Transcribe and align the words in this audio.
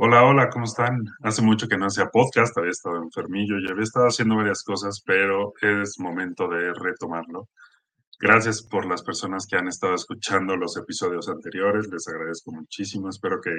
Hola, 0.00 0.22
hola, 0.22 0.48
¿cómo 0.48 0.64
están? 0.64 1.06
Hace 1.24 1.42
mucho 1.42 1.66
que 1.66 1.76
no 1.76 1.86
hacía 1.86 2.06
podcast, 2.06 2.56
había 2.56 2.70
estado 2.70 3.02
enfermillo 3.02 3.58
y 3.58 3.68
había 3.68 3.82
estado 3.82 4.06
haciendo 4.06 4.36
varias 4.36 4.62
cosas, 4.62 5.02
pero 5.04 5.54
es 5.60 5.98
momento 5.98 6.46
de 6.46 6.72
retomarlo. 6.72 7.48
Gracias 8.20 8.62
por 8.62 8.86
las 8.86 9.02
personas 9.02 9.44
que 9.48 9.56
han 9.56 9.66
estado 9.66 9.96
escuchando 9.96 10.56
los 10.56 10.76
episodios 10.76 11.28
anteriores, 11.28 11.88
les 11.90 12.06
agradezco 12.06 12.52
muchísimo, 12.52 13.08
espero 13.08 13.40
que 13.40 13.50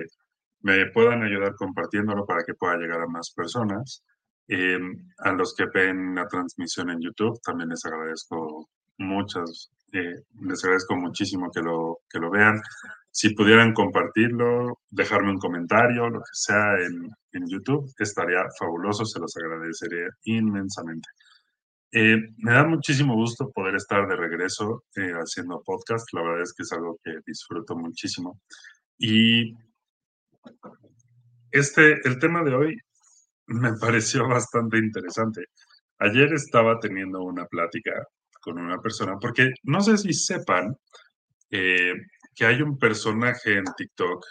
me 0.61 0.85
puedan 0.91 1.23
ayudar 1.23 1.55
compartiéndolo 1.55 2.25
para 2.25 2.45
que 2.45 2.53
pueda 2.53 2.77
llegar 2.77 3.01
a 3.01 3.07
más 3.07 3.31
personas. 3.31 4.05
Em, 4.47 5.09
a 5.17 5.33
los 5.33 5.53
que 5.53 5.65
ven 5.65 6.15
la 6.15 6.25
transmisión 6.25 6.89
en 6.89 7.01
YouTube, 7.01 7.37
también 7.43 7.67
les 7.67 7.83
agradezco 7.83 8.69
muchas, 8.97 9.71
eh, 9.91 10.23
les 10.39 10.63
agradezco 10.63 10.95
muchísimo 10.95 11.51
que 11.51 11.61
lo, 11.61 11.99
que 12.09 12.19
lo 12.19 12.29
vean. 12.29 12.61
Si 13.11 13.33
pudieran 13.33 13.73
compartirlo, 13.73 14.79
dejarme 14.89 15.31
un 15.31 15.39
comentario, 15.39 16.09
lo 16.09 16.19
que 16.19 16.33
sea 16.33 16.75
en, 16.79 17.09
en 17.33 17.47
YouTube, 17.47 17.91
estaría 17.97 18.43
fabuloso, 18.57 19.05
se 19.05 19.19
los 19.19 19.35
agradecería 19.37 20.07
inmensamente. 20.23 21.09
Eh, 21.91 22.17
me 22.37 22.53
da 22.53 22.65
muchísimo 22.65 23.15
gusto 23.15 23.49
poder 23.51 23.75
estar 23.75 24.07
de 24.07 24.15
regreso 24.15 24.83
eh, 24.95 25.11
haciendo 25.13 25.63
podcast, 25.65 26.05
la 26.13 26.21
verdad 26.21 26.43
es 26.43 26.53
que 26.53 26.61
es 26.61 26.71
algo 26.71 26.99
que 27.03 27.13
disfruto 27.25 27.75
muchísimo. 27.75 28.39
Y 28.99 29.55
este, 31.51 32.07
el 32.07 32.19
tema 32.19 32.43
de 32.43 32.53
hoy 32.53 32.75
me 33.47 33.73
pareció 33.81 34.27
bastante 34.27 34.77
interesante. 34.77 35.45
Ayer 35.99 36.31
estaba 36.33 36.79
teniendo 36.79 37.21
una 37.23 37.45
plática 37.45 37.91
con 38.41 38.59
una 38.59 38.79
persona, 38.81 39.17
porque 39.19 39.51
no 39.63 39.81
sé 39.81 39.97
si 39.97 40.13
sepan, 40.13 40.75
eh, 41.51 41.93
que 42.39 42.45
hay 42.45 42.61
un 42.61 42.79
personaje 42.79 43.57
en 43.57 43.65
TikTok 43.65 44.25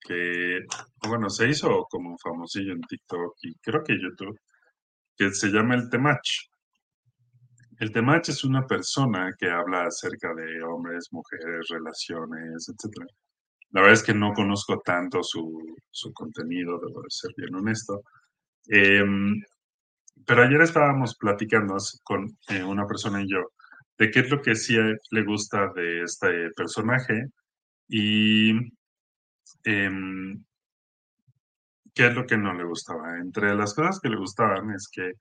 que, 0.00 0.60
bueno, 1.06 1.28
se 1.28 1.50
hizo 1.50 1.86
como 1.90 2.16
famosillo 2.16 2.72
en 2.72 2.80
TikTok 2.80 3.36
y 3.42 3.54
creo 3.56 3.84
que 3.84 4.00
YouTube, 4.00 4.40
que 5.14 5.30
se 5.32 5.48
llama 5.48 5.74
el 5.74 5.90
Temach. 5.90 6.48
El 7.78 7.92
Temach 7.92 8.30
es 8.30 8.42
una 8.44 8.66
persona 8.66 9.34
que 9.38 9.50
habla 9.50 9.84
acerca 9.84 10.32
de 10.34 10.62
hombres, 10.62 11.08
mujeres, 11.10 11.68
relaciones, 11.68 12.70
etc. 12.70 13.04
La 13.72 13.82
verdad 13.82 13.98
es 13.98 14.02
que 14.02 14.14
no 14.14 14.32
conozco 14.32 14.80
tanto 14.82 15.22
su, 15.22 15.76
su 15.90 16.10
contenido, 16.14 16.80
debo 16.80 17.02
de 17.02 17.10
ser 17.10 17.32
bien 17.36 17.54
honesto. 17.54 18.02
Em, 18.68 19.38
pero 20.26 20.42
ayer 20.44 20.62
estábamos 20.62 21.16
platicando 21.16 21.76
con 22.02 22.26
eh, 22.48 22.62
una 22.62 22.86
persona 22.86 23.20
y 23.22 23.28
yo 23.28 23.40
de 23.98 24.10
qué 24.10 24.20
es 24.20 24.30
lo 24.30 24.40
que 24.40 24.54
sí 24.54 24.74
le 25.10 25.22
gusta 25.22 25.70
de 25.74 26.02
este 26.02 26.50
personaje 26.56 27.28
y 27.94 28.52
em, 29.64 30.42
qué 31.94 32.06
es 32.06 32.14
lo 32.14 32.26
que 32.26 32.38
no 32.38 32.54
le 32.54 32.64
gustaba. 32.64 33.18
Entre 33.18 33.54
las 33.54 33.74
cosas 33.74 34.00
que 34.00 34.08
le 34.08 34.16
gustaban 34.16 34.70
es 34.70 34.88
que 34.90 35.12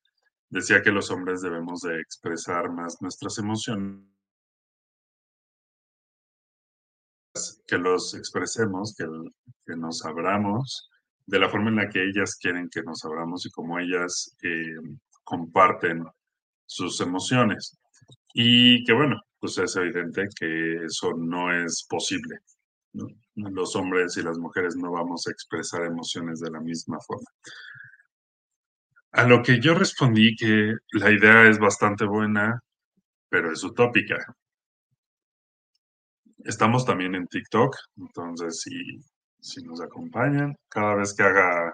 decía 0.49 0.81
que 0.81 0.91
los 0.91 1.11
hombres 1.11 1.41
debemos 1.41 1.81
de 1.81 1.99
expresar 1.99 2.71
más 2.71 3.01
nuestras 3.01 3.37
emociones, 3.39 4.07
que 7.67 7.77
los 7.77 8.13
expresemos, 8.15 8.95
que, 8.97 9.05
que 9.65 9.75
nos 9.75 10.05
abramos 10.05 10.89
de 11.25 11.39
la 11.39 11.49
forma 11.49 11.71
en 11.71 11.75
la 11.75 11.89
que 11.89 12.01
ellas 12.01 12.37
quieren 12.37 12.69
que 12.69 12.83
nos 12.83 13.03
abramos 13.03 13.45
y 13.45 13.51
como 13.51 13.79
ellas 13.79 14.33
eh, 14.43 14.77
comparten 15.25 16.05
sus 16.65 17.01
emociones. 17.01 17.77
Y 18.33 18.85
que 18.85 18.93
bueno, 18.93 19.21
pues 19.39 19.57
es 19.57 19.75
evidente 19.75 20.29
que 20.39 20.85
eso 20.85 21.11
no 21.17 21.53
es 21.53 21.85
posible. 21.89 22.39
Los 23.35 23.75
hombres 23.75 24.17
y 24.17 24.23
las 24.23 24.37
mujeres 24.37 24.75
no 24.75 24.91
vamos 24.91 25.27
a 25.27 25.31
expresar 25.31 25.85
emociones 25.85 26.39
de 26.39 26.51
la 26.51 26.59
misma 26.59 26.99
forma. 26.99 27.29
A 29.13 29.25
lo 29.25 29.41
que 29.43 29.59
yo 29.59 29.73
respondí 29.73 30.35
que 30.35 30.75
la 30.93 31.11
idea 31.11 31.49
es 31.49 31.59
bastante 31.59 32.05
buena, 32.05 32.61
pero 33.29 33.51
es 33.51 33.63
utópica. 33.63 34.17
Estamos 36.43 36.85
también 36.85 37.15
en 37.15 37.27
TikTok, 37.27 37.75
entonces 37.97 38.61
si, 38.61 38.71
si 39.39 39.63
nos 39.63 39.81
acompañan, 39.81 40.55
cada 40.69 40.95
vez 40.95 41.13
que 41.13 41.23
haga 41.23 41.73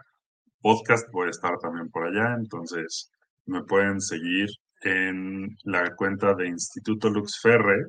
podcast 0.61 1.09
voy 1.11 1.27
a 1.27 1.31
estar 1.31 1.57
también 1.59 1.89
por 1.89 2.05
allá, 2.05 2.35
entonces 2.35 3.11
me 3.45 3.63
pueden 3.63 4.01
seguir 4.01 4.49
en 4.81 5.57
la 5.63 5.95
cuenta 5.95 6.33
de 6.33 6.47
Instituto 6.47 7.09
Luxferre 7.09 7.87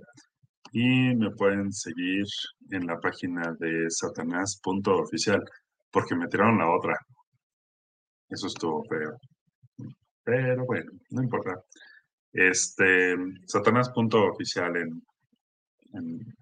y 0.72 1.14
me 1.14 1.30
pueden 1.30 1.72
seguir 1.72 2.24
en 2.70 2.86
la 2.86 2.98
página 2.98 3.54
de 3.58 3.90
satanás.oficial, 3.90 5.42
porque 5.90 6.14
me 6.14 6.28
tiraron 6.28 6.58
la 6.58 6.70
otra. 6.70 6.96
Eso 8.28 8.46
estuvo 8.46 8.84
feo. 8.84 9.16
Pero 10.24 10.64
bueno, 10.66 10.90
no 11.10 11.22
importa. 11.22 11.54
Este, 12.32 13.16
satanás.oficial 13.46 14.76
en, 14.76 15.02
en, 15.94 16.36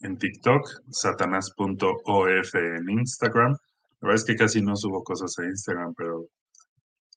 en 0.00 0.18
TikTok, 0.18 0.66
satanás.of 0.90 2.54
en 2.54 2.90
Instagram. 2.90 3.52
La 4.00 4.08
verdad 4.08 4.14
es 4.14 4.24
que 4.24 4.36
casi 4.36 4.62
no 4.62 4.76
subo 4.76 5.02
cosas 5.02 5.38
a 5.38 5.44
Instagram, 5.44 5.92
pero 5.94 6.26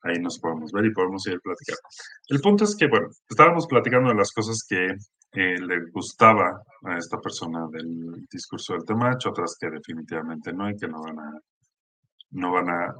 ahí 0.03 0.19
nos 0.19 0.39
podemos 0.39 0.71
ver 0.71 0.85
y 0.85 0.94
podemos 0.94 1.25
ir 1.27 1.39
platicando. 1.41 1.81
El 2.27 2.41
punto 2.41 2.63
es 2.66 2.75
que, 2.75 2.88
bueno, 2.88 3.07
estábamos 3.29 3.67
platicando 3.67 4.09
de 4.09 4.16
las 4.16 4.31
cosas 4.33 4.66
que 4.67 4.88
eh, 5.34 5.59
le 5.59 5.90
gustaba 5.92 6.62
a 6.84 6.97
esta 6.97 7.19
persona 7.19 7.68
del 7.72 8.25
discurso 8.30 8.74
del 8.74 8.86
tema, 8.86 9.18
otras 9.25 9.56
que 9.59 9.69
definitivamente 9.69 10.52
no 10.52 10.69
y 10.69 10.75
que 10.75 10.88
no 10.88 11.02
van 11.02 11.19
a, 11.19 11.40
no 12.31 12.52
van 12.52 12.69
a, 12.69 12.96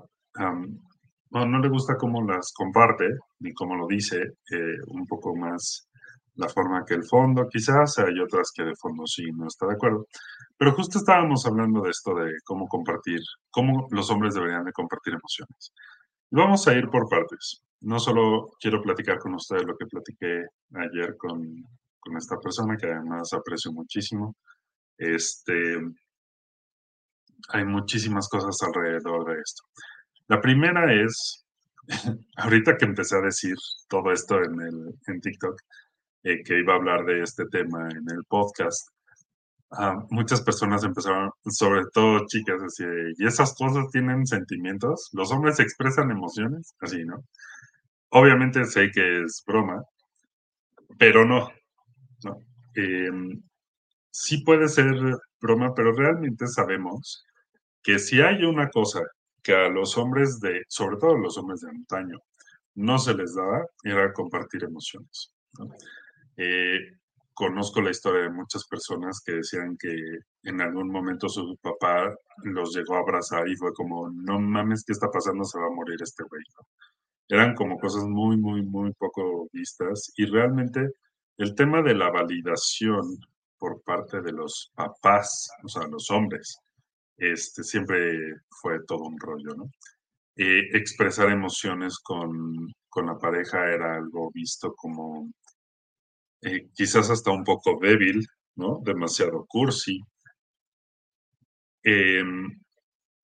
no, 1.32 1.46
no 1.46 1.60
le 1.60 1.70
gusta 1.70 1.98
cómo 1.98 2.22
las 2.24 2.54
comparte 2.54 3.18
ni 3.40 3.54
cómo 3.54 3.76
lo 3.76 3.88
dice, 3.88 4.18
eh, 4.52 4.78
un 4.88 5.06
poco 5.08 5.36
más 5.36 5.88
la 6.36 6.48
forma 6.48 6.86
que 6.86 6.94
el 6.94 7.04
fondo, 7.04 7.48
quizás, 7.50 8.00
hay 8.00 8.20
otras 8.20 8.52
que 8.54 8.64
de 8.64 8.76
fondo 8.76 9.06
sí 9.06 9.32
no 9.32 9.48
está 9.48 9.68
de 9.68 9.74
acuerdo. 9.74 10.08
Pero 10.58 10.74
justo 10.74 11.00
estábamos 11.00 11.46
hablando 11.46 11.82
de 11.82 11.90
esto 11.90 12.16
de 12.16 12.32
cómo 12.46 12.68
compartir, 12.68 13.20
cómo 13.50 13.88
los 13.92 14.10
hombres 14.10 14.36
deberían 14.36 14.64
de 14.64 14.72
compartir 14.72 15.14
emociones. 15.14 15.74
Vamos 16.32 16.68
a 16.68 16.74
ir 16.74 16.90
por 16.90 17.10
partes. 17.10 17.62
No 17.82 18.00
solo 18.00 18.52
quiero 18.60 18.82
platicar 18.82 19.20
con 19.20 19.34
ustedes 19.34 19.66
lo 19.66 19.76
que 19.76 19.86
platiqué 19.88 20.46
ayer 20.76 21.18
con, 21.18 21.66
con 22.02 22.18
esta 22.18 22.38
persona, 22.38 22.76
que 22.78 22.88
además 22.88 23.32
aprecio 23.34 23.72
muchísimo. 23.72 24.36
Este, 24.98 25.80
hay 27.50 27.66
muchísimas 27.66 28.28
cosas 28.28 28.58
alrededor 28.62 29.26
de 29.26 29.42
esto. 29.42 29.64
La 30.28 30.42
primera 30.42 30.94
es, 30.94 31.46
ahorita 32.38 32.78
que 32.78 32.86
empecé 32.86 33.18
a 33.18 33.22
decir 33.22 33.56
todo 33.88 34.12
esto 34.12 34.38
en, 34.44 34.62
el, 34.62 35.00
en 35.08 35.22
TikTok, 35.22 35.60
eh, 36.24 36.44
que 36.44 36.60
iba 36.60 36.74
a 36.74 36.78
hablar 36.78 37.06
de 37.06 37.22
este 37.24 37.46
tema 37.48 37.90
en 37.90 38.06
el 38.16 38.24
podcast, 38.28 38.90
uh, 39.72 40.06
muchas 40.10 40.42
personas 40.42 40.84
empezaron, 40.84 41.32
sobre 41.46 41.82
todo 41.94 42.26
chicas, 42.28 42.62
así 42.62 42.84
¿y 43.18 43.26
esas 43.26 43.56
cosas 43.56 43.90
tienen 43.92 44.26
sentimientos? 44.28 45.10
¿Los 45.14 45.32
hombres 45.32 45.60
expresan 45.60 46.12
emociones? 46.12 46.76
Así, 46.80 47.04
¿no? 47.04 47.24
Obviamente 48.12 48.66
sé 48.66 48.92
que 48.92 49.24
es 49.24 49.44
broma, 49.46 49.84
pero 51.00 51.26
no, 51.26 51.50
¿no? 52.24 52.44
Eh, 52.76 53.10
sí 54.12 54.44
puede 54.44 54.68
ser 54.68 54.94
broma, 55.40 55.74
pero 55.74 55.94
realmente 55.94 56.48
sabemos 56.48 57.26
que 57.82 58.00
si 58.00 58.22
hay 58.22 58.44
una 58.44 58.70
cosa 58.70 59.02
que 59.42 59.54
a 59.54 59.70
los 59.70 59.98
hombres 59.98 60.40
de, 60.40 60.64
sobre 60.68 60.98
todo 60.98 61.16
a 61.16 61.20
los 61.20 61.38
hombres 61.38 61.62
de 61.62 61.70
antaño, 61.70 62.20
no 62.76 63.00
se 63.00 63.14
les 63.14 63.36
daba, 63.36 63.66
era 63.84 64.14
compartir 64.14 64.64
emociones. 64.64 65.34
Eh, 66.38 66.80
conozco 67.34 67.82
la 67.82 67.92
historia 67.92 68.24
de 68.24 68.30
muchas 68.30 68.68
personas 68.68 69.22
que 69.26 69.34
decían 69.34 69.76
que 69.78 69.96
en 70.44 70.62
algún 70.62 70.90
momento 70.90 71.28
su 71.28 71.58
papá 71.62 72.14
los 72.44 72.76
llegó 72.76 72.96
a 72.96 73.00
abrazar 73.00 73.48
y 73.48 73.56
fue 73.56 73.74
como, 73.74 74.10
no 74.10 74.40
mames, 74.40 74.84
¿qué 74.86 74.94
está 74.94 75.10
pasando? 75.10 75.44
Se 75.44 75.60
va 75.60 75.68
a 75.68 75.76
morir 75.76 75.98
este 76.02 76.24
güey. 76.24 76.44
Eran 77.28 77.56
como 77.56 77.80
cosas 77.80 78.04
muy, 78.04 78.38
muy, 78.38 78.62
muy 78.62 78.94
poco 78.94 79.48
vistas 79.52 80.12
y 80.18 80.26
realmente 80.26 80.92
el 81.42 81.56
tema 81.56 81.82
de 81.82 81.96
la 81.96 82.12
validación 82.12 83.18
por 83.58 83.82
parte 83.82 84.22
de 84.22 84.32
los 84.32 84.72
papás, 84.76 85.50
o 85.64 85.68
sea, 85.68 85.88
los 85.88 86.12
hombres, 86.12 86.60
este, 87.18 87.64
siempre 87.64 88.36
fue 88.62 88.84
todo 88.86 89.06
un 89.06 89.20
rollo, 89.20 89.56
¿no? 89.56 89.72
Eh, 90.36 90.70
expresar 90.74 91.32
emociones 91.32 91.98
con, 91.98 92.72
con 92.88 93.08
la 93.08 93.18
pareja 93.18 93.72
era 93.72 93.96
algo 93.96 94.30
visto 94.32 94.76
como 94.76 95.32
eh, 96.44 96.70
quizás 96.76 97.10
hasta 97.10 97.32
un 97.32 97.44
poco 97.44 97.80
débil, 97.82 98.24
¿no? 98.56 98.80
Demasiado 98.84 99.44
cursi. 99.48 100.00
Eh, 101.84 102.24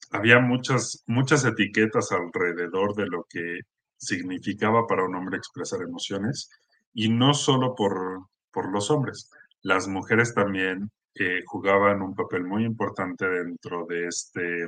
había 0.09 0.39
muchas, 0.39 1.03
muchas 1.05 1.45
etiquetas 1.45 2.11
alrededor 2.11 2.95
de 2.95 3.05
lo 3.05 3.25
que 3.29 3.59
significaba 3.95 4.87
para 4.87 5.05
un 5.05 5.15
hombre 5.15 5.37
expresar 5.37 5.81
emociones 5.83 6.49
y 6.97 7.09
no 7.09 7.35
solo 7.35 7.75
por, 7.75 8.25
por 8.51 8.71
los 8.71 8.89
hombres. 8.89 9.29
Las 9.61 9.87
mujeres 9.87 10.33
también 10.33 10.89
eh, 11.13 11.43
jugaban 11.45 12.01
un 12.01 12.15
papel 12.15 12.43
muy 12.43 12.65
importante 12.65 13.29
dentro 13.29 13.85
de 13.85 14.07
este, 14.07 14.67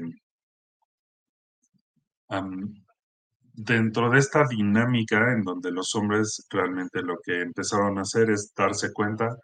dentro 3.53 4.11
de 4.11 4.19
esta 4.19 4.47
dinámica 4.47 5.33
en 5.33 5.41
donde 5.41 5.71
los 5.71 5.95
hombres 5.95 6.45
realmente 6.51 7.01
lo 7.01 7.17
que 7.17 7.41
empezaron 7.41 7.97
a 7.97 8.03
hacer 8.03 8.29
es 8.29 8.53
darse 8.55 8.93
cuenta 8.93 9.35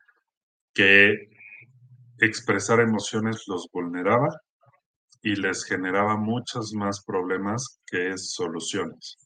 que 0.71 1.31
expresar 2.19 2.81
emociones 2.81 3.45
los 3.47 3.67
vulneraba 3.73 4.29
y 5.23 5.35
les 5.35 5.65
generaba 5.65 6.17
muchos 6.17 6.71
más 6.75 7.03
problemas 7.03 7.81
que 7.88 8.15
soluciones. 8.15 9.25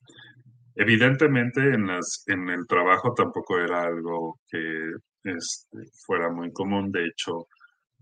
Evidentemente 0.82 1.60
en, 1.74 2.50
el 2.50 2.66
trabajo 2.66 3.14
tampoco 3.14 3.60
era 3.60 3.82
algo 3.82 4.40
que 4.48 4.94
este, 5.26 5.78
fuera 6.06 6.32
muy 6.32 6.54
común, 6.54 6.90
de 6.90 7.06
hecho 7.06 7.48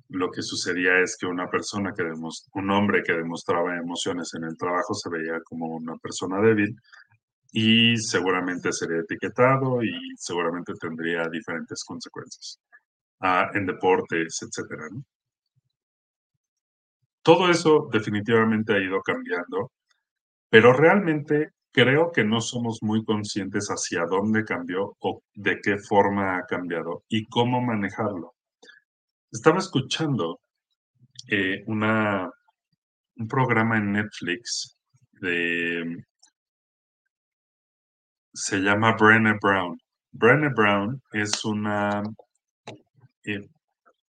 lo 0.10 0.30
que 0.30 0.44
sucedía 0.44 1.00
es 1.00 1.18
que 1.20 1.26
una 1.26 1.50
persona 1.50 1.92
que 1.92 2.04
un 2.04 2.70
hombre 2.70 3.02
que 3.02 3.14
demostraba 3.14 3.76
emociones 3.76 4.32
en 4.36 4.44
el 4.44 4.56
trabajo 4.56 4.94
se 4.94 5.10
veía 5.10 5.42
como 5.44 5.76
una 5.76 5.96
persona 5.98 6.40
débil 6.40 6.76
y 7.52 7.98
seguramente 7.98 8.72
sería 8.72 9.00
etiquetado 9.00 9.82
y 9.82 10.00
seguramente 10.16 10.74
tendría 10.80 11.28
diferentes 11.30 11.84
consecuencias 11.84 12.60
ah, 13.22 13.50
en 13.56 13.66
deportes, 13.66 14.40
etcétera. 14.44 14.88
Todo 17.24 17.50
eso 17.50 17.90
definitivamente 17.92 18.74
ha 18.74 18.80
ido 18.80 19.02
cambiando, 19.02 19.72
pero 20.48 20.74
realmente 20.74 21.57
creo 21.78 22.12
que 22.12 22.24
no 22.24 22.42
somos 22.42 22.80
muy 22.82 23.06
conscientes 23.06 23.68
hacia 23.68 24.08
dónde 24.08 24.44
cambió 24.44 24.98
o 25.00 25.22
de 25.36 25.62
qué 25.62 25.78
forma 25.78 26.36
ha 26.36 26.46
cambiado 26.48 27.04
y 27.08 27.28
cómo 27.28 27.62
manejarlo. 27.62 28.34
Estaba 29.32 29.60
escuchando 29.60 30.40
eh, 31.30 31.64
una, 31.68 32.32
un 33.18 33.28
programa 33.28 33.78
en 33.78 33.92
Netflix 33.92 34.76
de... 35.22 36.04
Se 38.34 38.58
llama 38.58 38.96
Brené 39.00 39.38
Brown. 39.40 39.80
Brené 40.12 40.50
Brown 40.50 41.00
es 41.12 41.46
una 41.46 42.02
eh, 43.24 43.48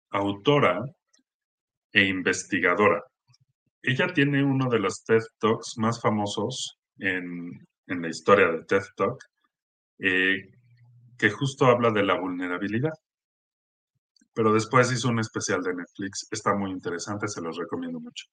autora 0.09 0.83
e 1.93 2.05
investigadora. 2.05 3.03
Ella 3.83 4.11
tiene 4.11 4.43
uno 4.43 4.67
de 4.67 4.79
los 4.79 5.03
TED 5.03 5.21
Talks 5.39 5.77
más 5.77 6.01
famosos 6.01 6.80
en, 7.01 7.67
la 7.87 8.07
historia 8.07 8.47
de 8.47 8.63
TED 8.63 8.83
Talk, 8.95 9.21
eh, 9.99 10.49
que 11.17 11.29
justo 11.29 11.65
habla 11.65 11.91
de 11.91 12.03
la 12.03 12.17
vulnerabilidad 12.17 12.93
pero 14.33 14.53
después 14.53 14.91
hizo 14.91 15.09
un 15.09 15.19
especial 15.19 15.61
de 15.61 15.73
Netflix. 15.73 16.27
Está 16.31 16.55
muy 16.55 16.71
interesante, 16.71 17.27
se 17.27 17.41
los 17.41 17.57
recomiendo 17.57 17.99
mucho. 17.99 18.25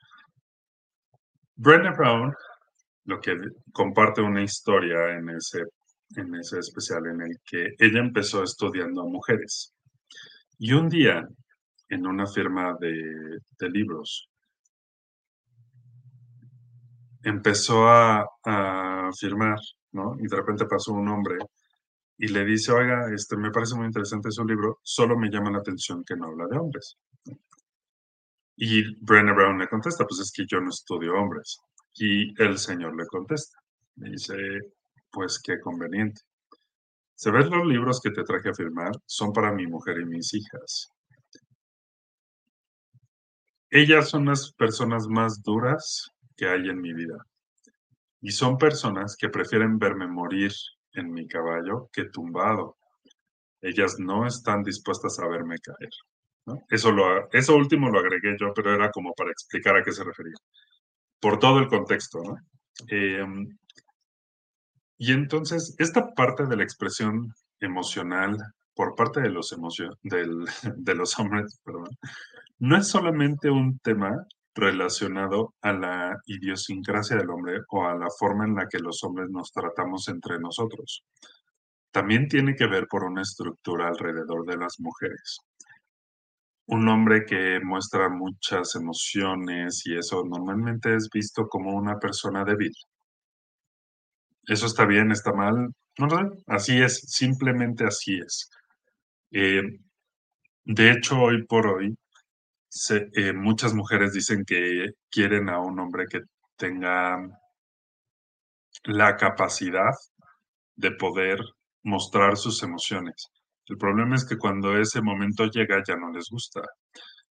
Brenda 1.56 1.92
Brown, 1.92 2.32
lo 3.04 3.20
que 3.20 3.36
comparte 3.72 4.20
una 4.20 4.42
historia 4.42 5.16
en 5.16 5.30
ese, 5.30 5.64
en 6.16 6.34
ese 6.36 6.60
especial 6.60 7.06
en 7.06 7.22
el 7.22 7.40
que 7.44 7.74
ella 7.78 7.98
empezó 8.00 8.44
estudiando 8.44 9.02
a 9.02 9.06
mujeres. 9.06 9.74
Y 10.58 10.72
un 10.72 10.88
día, 10.88 11.26
en 11.88 12.06
una 12.06 12.26
firma 12.26 12.76
de, 12.78 13.38
de 13.58 13.70
libros, 13.70 14.28
empezó 17.22 17.88
a, 17.88 18.26
a 18.44 19.10
firmar, 19.18 19.58
¿no? 19.92 20.16
Y 20.18 20.26
de 20.28 20.36
repente 20.36 20.66
pasó 20.66 20.92
un 20.92 21.08
hombre 21.08 21.38
y 22.18 22.28
le 22.28 22.44
dice, 22.44 22.72
oiga, 22.72 23.12
este, 23.14 23.36
me 23.36 23.52
parece 23.52 23.76
muy 23.76 23.86
interesante 23.86 24.32
su 24.32 24.44
libro, 24.44 24.80
solo 24.82 25.16
me 25.16 25.30
llama 25.30 25.52
la 25.52 25.58
atención 25.58 26.04
que 26.04 26.16
no 26.16 26.26
habla 26.26 26.46
de 26.48 26.58
hombres. 26.58 26.98
Y 28.56 28.96
Brenner 29.04 29.36
Brown 29.36 29.58
le 29.58 29.68
contesta, 29.68 30.04
pues 30.04 30.20
es 30.20 30.32
que 30.32 30.44
yo 30.44 30.60
no 30.60 30.70
estudio 30.70 31.14
hombres. 31.14 31.60
Y 31.94 32.40
el 32.42 32.58
señor 32.58 32.96
le 32.96 33.06
contesta, 33.06 33.56
le 33.96 34.10
dice, 34.10 34.34
pues 35.12 35.40
qué 35.40 35.60
conveniente. 35.60 36.20
Se 37.14 37.30
ven 37.30 37.50
los 37.50 37.64
libros 37.66 38.00
que 38.00 38.10
te 38.10 38.24
traje 38.24 38.50
a 38.50 38.54
firmar, 38.54 38.90
son 39.06 39.32
para 39.32 39.52
mi 39.52 39.68
mujer 39.68 40.00
y 40.00 40.04
mis 40.04 40.34
hijas. 40.34 40.92
Ellas 43.70 44.08
son 44.08 44.26
las 44.26 44.52
personas 44.52 45.06
más 45.06 45.42
duras 45.42 46.10
que 46.38 46.48
hay 46.48 46.70
en 46.70 46.80
mi 46.80 46.94
vida. 46.94 47.18
Y 48.22 48.30
son 48.30 48.56
personas 48.56 49.16
que 49.16 49.28
prefieren 49.28 49.78
verme 49.78 50.06
morir 50.06 50.52
en 50.92 51.12
mi 51.12 51.26
caballo 51.26 51.90
que 51.92 52.04
tumbado. 52.04 52.78
Ellas 53.60 53.96
no 53.98 54.26
están 54.26 54.62
dispuestas 54.62 55.18
a 55.18 55.28
verme 55.28 55.58
caer. 55.58 55.90
Eso, 56.70 56.92
lo, 56.92 57.30
eso 57.32 57.56
último 57.56 57.90
lo 57.90 57.98
agregué 57.98 58.36
yo, 58.40 58.54
pero 58.54 58.74
era 58.74 58.90
como 58.90 59.12
para 59.12 59.30
explicar 59.30 59.76
a 59.76 59.82
qué 59.82 59.92
se 59.92 60.04
refería. 60.04 60.36
Por 61.20 61.38
todo 61.38 61.58
el 61.58 61.68
contexto. 61.68 62.22
Em, 62.86 63.58
y 64.96 65.12
entonces, 65.12 65.74
esta 65.78 66.14
parte 66.14 66.46
de 66.46 66.56
la 66.56 66.62
expresión 66.62 67.34
emocional 67.60 68.38
por 68.74 68.94
parte 68.94 69.20
de 69.20 69.30
los, 69.30 69.54
del, 70.02 70.44
de 70.76 70.94
los 70.94 71.18
hombres, 71.18 71.60
no 72.58 72.76
es 72.76 72.88
solamente 72.88 73.50
un 73.50 73.78
tema 73.80 74.24
relacionado 74.58 75.54
a 75.62 75.72
la 75.72 76.16
idiosincrasia 76.26 77.16
del 77.16 77.30
hombre 77.30 77.60
o 77.68 77.84
a 77.84 77.94
la 77.94 78.08
forma 78.18 78.44
en 78.44 78.56
la 78.56 78.68
que 78.68 78.78
los 78.78 79.02
hombres 79.04 79.30
nos 79.30 79.52
tratamos 79.52 80.08
entre 80.08 80.38
nosotros. 80.38 81.04
También 81.90 82.28
tiene 82.28 82.54
que 82.54 82.66
ver 82.66 82.86
por 82.88 83.04
una 83.04 83.22
estructura 83.22 83.88
alrededor 83.88 84.44
de 84.44 84.56
las 84.56 84.78
mujeres. 84.80 85.38
Un 86.66 86.88
hombre 86.88 87.24
que 87.24 87.60
muestra 87.62 88.08
muchas 88.08 88.74
emociones 88.74 89.86
y 89.86 89.96
eso 89.96 90.24
normalmente 90.24 90.94
es 90.94 91.08
visto 91.10 91.48
como 91.48 91.74
una 91.74 91.98
persona 91.98 92.44
débil. 92.44 92.72
¿Eso 94.46 94.66
está 94.66 94.84
bien, 94.84 95.12
está 95.12 95.32
mal? 95.32 95.72
No 95.98 96.10
sé, 96.10 96.16
así 96.46 96.82
es, 96.82 97.00
simplemente 97.00 97.84
así 97.84 98.18
es. 98.18 98.50
Eh, 99.30 99.62
de 100.64 100.90
hecho, 100.90 101.20
hoy 101.20 101.44
por 101.46 101.66
hoy, 101.66 101.96
eh, 102.90 103.32
muchas 103.32 103.74
mujeres 103.74 104.12
dicen 104.12 104.44
que 104.44 104.92
quieren 105.10 105.48
a 105.48 105.60
un 105.60 105.78
hombre 105.80 106.06
que 106.06 106.20
tenga 106.56 107.18
la 108.84 109.16
capacidad 109.16 109.94
de 110.76 110.92
poder 110.92 111.40
mostrar 111.82 112.36
sus 112.36 112.62
emociones. 112.62 113.30
El 113.66 113.76
problema 113.76 114.16
es 114.16 114.24
que 114.24 114.38
cuando 114.38 114.76
ese 114.78 115.00
momento 115.02 115.46
llega 115.46 115.82
ya 115.86 115.96
no 115.96 116.10
les 116.10 116.28
gusta. 116.30 116.62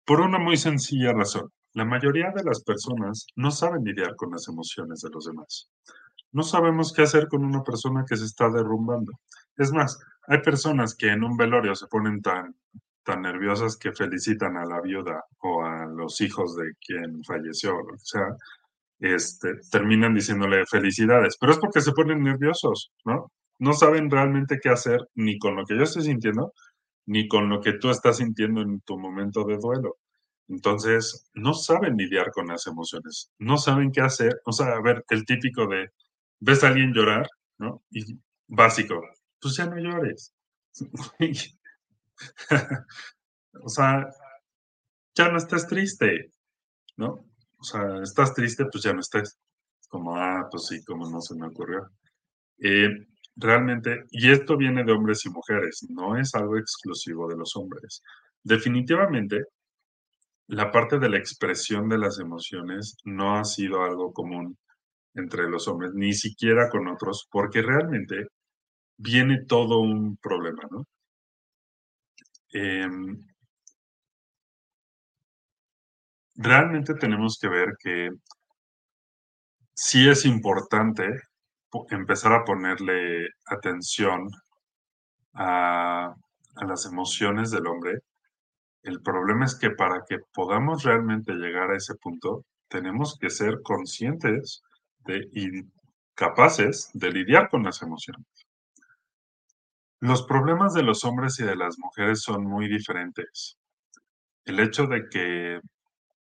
Por 0.06 0.22
una 0.22 0.40
muy 0.40 0.58
sencilla 0.58 1.14
razón. 1.14 1.52
La 1.74 1.86
mayoría 1.86 2.32
de 2.36 2.44
las 2.44 2.64
personas 2.64 3.28
no 3.36 3.52
saben 3.52 3.84
lidiar 3.84 4.16
con 4.16 4.32
las 4.32 4.48
emociones 4.48 5.02
de 5.02 5.10
los 5.10 5.26
demás. 5.26 5.70
No 6.32 6.44
sabemos 6.44 6.94
qué 6.94 7.04
hacer 7.04 7.28
con 7.28 7.44
una 7.44 7.64
persona 7.64 8.06
que 8.08 8.18
se 8.18 8.26
está 8.26 8.50
derrumbando. 8.50 9.12
Es 9.58 9.72
más, 9.72 10.00
hay 10.28 10.40
personas 10.42 10.96
que 10.96 11.10
en 11.10 11.24
un 11.24 11.38
velorio 11.38 11.76
se 11.76 11.88
ponen 11.88 12.22
tan 12.22 12.56
tan 13.04 13.22
nerviosas 13.22 13.78
que 13.78 13.92
felicitan 13.92 14.58
a 14.58 14.66
la 14.66 14.82
viuda 14.82 15.24
o 15.40 15.64
a 15.64 15.86
los 15.86 16.22
hijos 16.22 16.56
de 16.56 16.72
quien 16.86 17.24
falleció, 17.24 17.76
o 17.78 17.98
sea, 17.98 18.28
este, 19.00 19.56
terminan 19.72 20.16
diciéndole 20.16 20.66
felicidades, 20.66 21.38
pero 21.40 21.54
es 21.54 21.60
porque 21.60 21.82
se 21.82 21.92
ponen 21.92 22.24
nerviosos, 22.24 22.92
¿no? 23.06 23.32
No 23.60 23.74
saben 23.74 24.10
realmente 24.10 24.60
qué 24.62 24.70
hacer 24.70 25.08
ni 25.16 25.38
con 25.38 25.56
lo 25.56 25.66
que 25.66 25.78
yo 25.78 25.84
estoy 25.84 26.04
sintiendo, 26.04 26.54
ni 27.06 27.28
con 27.28 27.50
lo 27.50 27.62
que 27.62 27.74
tú 27.74 27.90
estás 27.90 28.18
sintiendo 28.18 28.62
en 28.62 28.82
tu 28.82 28.98
momento 28.98 29.44
de 29.46 29.58
duelo. 29.58 29.98
Entonces, 30.48 31.30
no 31.34 31.54
saben 31.54 31.98
lidiar 31.98 32.32
con 32.32 32.48
las 32.48 32.68
emociones, 32.68 33.32
no 33.40 33.58
saben 33.58 33.92
qué 33.92 34.02
hacer. 34.02 34.42
O 34.46 34.52
sea, 34.52 34.68
a 34.76 34.82
ver, 34.82 35.04
el 35.10 35.26
típico 35.26 35.68
de, 35.68 35.90
ves 36.40 36.64
a 36.64 36.70
alguien 36.70 36.94
llorar, 36.94 37.28
¿no? 37.58 37.84
Y 37.92 38.20
básico, 38.48 39.02
pues 39.42 39.56
ya 39.58 39.66
no 39.66 39.78
llores. 39.78 40.34
o 43.62 43.70
sea, 43.70 44.08
ya 45.16 45.30
no 45.30 45.38
estás 45.38 45.68
triste, 45.68 46.32
¿no? 46.98 47.26
O 47.60 47.64
sea, 47.64 48.02
estás 48.04 48.34
triste, 48.34 48.66
pues 48.72 48.84
ya 48.84 48.94
no 48.94 49.00
estés. 49.02 49.40
Como, 49.90 50.16
ah, 50.18 50.48
pues 50.52 50.68
sí, 50.68 50.84
como 50.86 51.10
no 51.10 51.22
se 51.22 51.36
me 51.36 51.48
ocurrió. 51.48 51.90
Eh, 52.60 52.90
realmente, 53.36 54.06
y 54.12 54.32
esto 54.32 54.58
viene 54.58 54.84
de 54.84 54.92
hombres 54.94 55.26
y 55.26 55.30
mujeres, 55.30 55.86
no 55.90 56.18
es 56.18 56.36
algo 56.36 56.58
exclusivo 56.58 57.28
de 57.28 57.38
los 57.38 57.56
hombres. 57.56 58.02
Definitivamente, 58.44 59.46
la 60.48 60.72
parte 60.72 61.00
de 61.00 61.10
la 61.10 61.18
expresión 61.18 61.90
de 61.90 61.98
las 61.98 62.20
emociones 62.20 62.98
no 63.04 63.38
ha 63.38 63.44
sido 63.46 63.84
algo 63.84 64.14
común 64.14 64.58
entre 65.16 65.50
los 65.50 65.68
hombres, 65.68 65.94
ni 65.96 66.14
siquiera 66.14 66.70
con 66.70 66.88
otros, 66.88 67.28
porque 67.32 67.62
realmente 67.62 68.28
viene 68.98 69.46
todo 69.46 69.80
un 69.80 70.18
problema, 70.18 70.64
¿no? 70.72 70.86
Em, 72.54 73.18
realmente 76.36 76.94
tenemos 76.96 77.38
que 77.40 77.50
ver 77.50 77.70
que 77.80 78.10
sí 79.76 80.08
es 80.10 80.26
importante 80.26 81.04
empezar 81.90 82.34
a 82.34 82.44
ponerle 82.46 83.28
atención 83.48 84.30
a, 85.34 86.14
las 86.68 86.86
emociones 86.86 87.52
del 87.52 87.68
hombre. 87.68 88.00
El 88.84 89.02
problema 89.02 89.46
es 89.46 89.56
que 89.56 89.72
para 89.72 90.04
que 90.08 90.20
podamos 90.34 90.84
realmente 90.84 91.34
llegar 91.34 91.72
a 91.72 91.78
ese 91.78 91.96
punto, 91.96 92.46
tenemos 92.70 93.18
que 93.20 93.30
ser 93.32 93.62
conscientes 93.64 94.62
de, 95.06 95.28
y 95.34 95.64
capaces 96.16 96.90
de 96.94 97.12
lidiar 97.12 97.50
con 97.50 97.64
las 97.64 97.82
emociones. 97.82 98.43
Los 100.04 100.24
problemas 100.24 100.74
de 100.74 100.84
los 100.84 101.06
hombres 101.06 101.40
y 101.40 101.46
de 101.46 101.56
las 101.56 101.80
mujeres 101.80 102.24
son 102.24 102.44
muy 102.44 102.68
diferentes. 102.68 103.56
El 104.44 104.60
hecho 104.60 104.86
de 104.86 105.08
que 105.10 105.62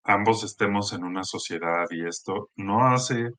ambos 0.05 0.45
estemos 0.45 0.93
en 0.93 1.03
una 1.03 1.25
sociedad 1.25 1.83
y 1.89 2.07
esto 2.07 2.49
no 2.55 2.87
hace 2.87 3.31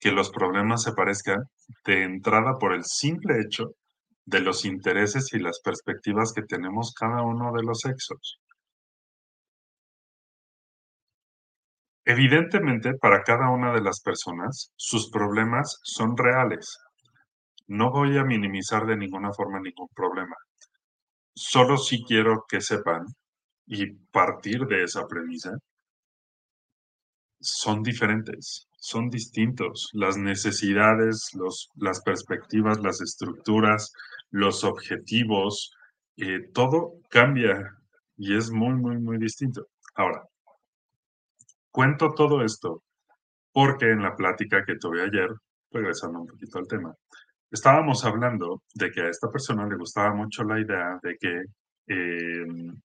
que 0.00 0.10
los 0.10 0.30
problemas 0.30 0.82
se 0.82 0.92
parezcan 0.92 1.44
de 1.84 2.02
entrada 2.02 2.58
por 2.58 2.72
el 2.72 2.82
simple 2.84 3.40
hecho 3.40 3.76
de 4.24 4.40
los 4.40 4.64
intereses 4.64 5.32
y 5.34 5.38
las 5.38 5.60
perspectivas 5.60 6.32
que 6.32 6.42
tenemos 6.42 6.92
cada 6.92 7.22
uno 7.22 7.52
de 7.52 7.62
los 7.62 7.78
sexos. 7.78 8.40
Evidentemente, 12.04 12.94
para 12.94 13.22
cada 13.22 13.50
una 13.50 13.72
de 13.72 13.82
las 13.82 14.00
personas, 14.00 14.72
sus 14.74 15.12
problemas 15.12 15.78
son 15.84 16.16
reales. 16.16 16.76
No 17.70 17.92
voy 17.92 18.18
a 18.18 18.24
minimizar 18.24 18.84
de 18.84 18.96
ninguna 18.96 19.32
forma 19.32 19.60
ningún 19.60 19.86
problema. 19.94 20.34
Solo 21.32 21.76
sí 21.78 22.02
quiero 22.04 22.44
que 22.48 22.60
sepan 22.60 23.06
y 23.64 23.92
partir 24.10 24.66
de 24.66 24.82
esa 24.82 25.06
premisa, 25.06 25.56
son 27.40 27.84
diferentes, 27.84 28.66
son 28.76 29.08
distintos. 29.08 29.88
Las 29.92 30.16
necesidades, 30.16 31.30
los, 31.34 31.70
las 31.76 32.02
perspectivas, 32.02 32.80
las 32.80 33.00
estructuras, 33.00 33.92
los 34.32 34.64
objetivos, 34.64 35.72
eh, 36.16 36.48
todo 36.52 36.94
cambia 37.08 37.72
y 38.16 38.36
es 38.36 38.50
muy, 38.50 38.74
muy, 38.74 38.98
muy 38.98 39.16
distinto. 39.16 39.68
Ahora, 39.94 40.24
cuento 41.70 42.14
todo 42.14 42.44
esto 42.44 42.82
porque 43.52 43.92
en 43.92 44.02
la 44.02 44.16
plática 44.16 44.64
que 44.64 44.74
tuve 44.74 45.02
ayer, 45.02 45.30
regresando 45.70 46.18
un 46.18 46.26
poquito 46.26 46.58
al 46.58 46.66
tema, 46.66 46.96
estábamos 47.50 48.04
hablando 48.04 48.62
de 48.74 48.90
que 48.90 49.02
a 49.02 49.08
esta 49.08 49.30
persona 49.30 49.66
le 49.66 49.76
gustaba 49.76 50.14
mucho 50.14 50.44
la 50.44 50.60
idea 50.60 50.98
de 51.02 51.16
que 51.16 51.44
em, 51.86 52.80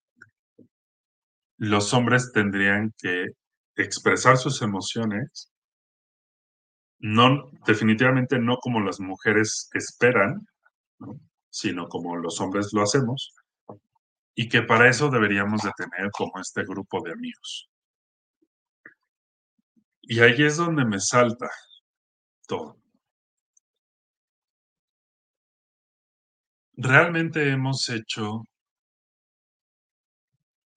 los 1.58 1.94
hombres 1.94 2.32
tendrían 2.32 2.94
que 2.98 3.28
expresar 3.76 4.38
sus 4.38 4.62
emociones, 4.62 5.52
no, 7.00 7.52
definitivamente 7.66 8.40
no 8.40 8.58
como 8.58 8.80
las 8.80 9.00
mujeres 9.00 9.70
esperan, 9.74 10.48
sino 11.50 11.88
como 11.88 12.16
los 12.16 12.40
hombres 12.42 12.74
lo 12.74 12.82
hacemos, 12.82 13.34
y 14.34 14.50
que 14.50 14.64
para 14.64 14.90
eso 14.90 15.10
deberíamos 15.10 15.62
de 15.62 15.72
tener 15.78 16.12
como 16.12 16.40
este 16.40 16.64
grupo 16.64 17.02
de 17.02 17.14
amigos. 17.14 17.70
Y 20.02 20.20
ahí 20.20 20.44
es 20.44 20.58
donde 20.58 20.86
me 20.86 21.00
salta 21.00 21.50
todo. 22.48 22.78
Realmente 26.78 27.50
hemos 27.50 27.88
hecho 27.90 28.44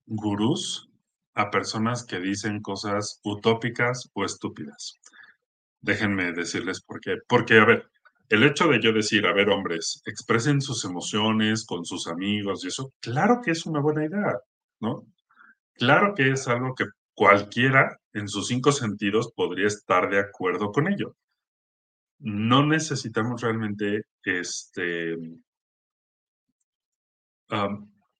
gurús 0.06 0.88
a 1.34 1.50
personas 1.50 2.04
que 2.04 2.20
dicen 2.20 2.62
cosas 2.62 3.20
utópicas 3.24 4.08
o 4.14 4.24
estúpidas. 4.24 4.94
Déjenme 5.80 6.32
decirles 6.32 6.80
por 6.82 7.00
qué. 7.00 7.18
Porque, 7.28 7.58
a 7.58 7.64
ver, 7.64 7.90
el 8.28 8.42
hecho 8.44 8.68
de 8.68 8.80
yo 8.80 8.92
decir, 8.92 9.26
a 9.26 9.32
ver, 9.32 9.48
hombres, 9.48 10.02
expresen 10.04 10.60
sus 10.60 10.84
emociones 10.84 11.64
con 11.66 11.84
sus 11.84 12.06
amigos 12.06 12.64
y 12.64 12.68
eso, 12.68 12.92
claro 13.00 13.40
que 13.42 13.52
es 13.52 13.66
una 13.66 13.80
buena 13.80 14.04
idea, 14.04 14.38
¿no? 14.80 15.06
Claro 15.74 16.14
que 16.14 16.30
es 16.30 16.46
algo 16.48 16.74
que 16.74 16.84
cualquiera 17.14 17.98
en 18.12 18.28
sus 18.28 18.48
cinco 18.48 18.70
sentidos 18.72 19.32
podría 19.34 19.66
estar 19.66 20.10
de 20.10 20.20
acuerdo 20.20 20.70
con 20.72 20.92
ello. 20.92 21.16
No 22.20 22.66
necesitamos 22.66 23.40
realmente 23.40 24.02
este, 24.24 25.16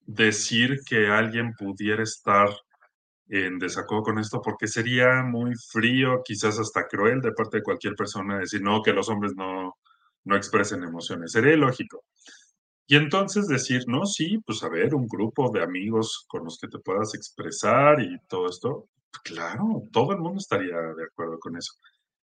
decir 0.05 0.79
que 0.85 1.07
alguien 1.07 1.53
pudiera 1.53 2.03
estar 2.03 2.49
en 3.27 3.59
desacuerdo 3.59 4.03
con 4.03 4.19
esto, 4.19 4.41
porque 4.41 4.67
sería 4.67 5.21
muy 5.23 5.53
frío, 5.71 6.21
quizás 6.25 6.57
hasta 6.59 6.87
cruel 6.87 7.21
de 7.21 7.31
parte 7.31 7.57
de 7.57 7.63
cualquier 7.63 7.95
persona 7.95 8.39
decir, 8.39 8.61
no, 8.61 8.81
que 8.81 8.91
los 8.91 9.07
hombres 9.09 9.35
no, 9.35 9.77
no 10.23 10.35
expresen 10.35 10.83
emociones. 10.83 11.31
Sería 11.31 11.55
lógico. 11.55 12.03
Y 12.87 12.95
entonces 12.95 13.47
decir, 13.47 13.83
no, 13.87 14.05
sí, 14.07 14.39
pues 14.45 14.63
a 14.63 14.69
ver, 14.69 14.95
un 14.95 15.07
grupo 15.07 15.51
de 15.51 15.61
amigos 15.61 16.25
con 16.27 16.43
los 16.43 16.57
que 16.57 16.67
te 16.67 16.79
puedas 16.79 17.13
expresar 17.13 18.01
y 18.01 18.17
todo 18.27 18.49
esto, 18.49 18.89
claro, 19.23 19.83
todo 19.91 20.13
el 20.13 20.19
mundo 20.19 20.39
estaría 20.39 20.75
de 20.75 21.03
acuerdo 21.03 21.37
con 21.37 21.55
eso. 21.55 21.73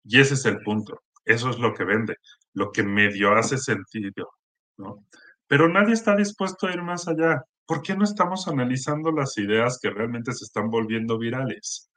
Y 0.04 0.20
ese 0.20 0.34
es 0.34 0.44
el 0.44 0.60
punto. 0.60 1.00
Eso 1.24 1.48
es 1.48 1.58
lo 1.58 1.72
que 1.72 1.84
vende, 1.84 2.16
lo 2.52 2.70
que 2.70 2.82
medio 2.82 3.32
hace 3.32 3.56
sentido, 3.56 4.30
¿no? 4.76 5.06
Pero 5.52 5.68
nadie 5.68 5.92
está 5.92 6.16
dispuesto 6.16 6.66
a 6.66 6.72
ir 6.72 6.80
más 6.80 7.06
allá. 7.08 7.44
¿Por 7.66 7.82
qué 7.82 7.94
no 7.94 8.04
estamos 8.04 8.48
analizando 8.48 9.12
las 9.12 9.36
ideas 9.36 9.78
que 9.78 9.90
realmente 9.90 10.32
se 10.32 10.46
están 10.46 10.70
volviendo 10.70 11.18
virales? 11.18 11.90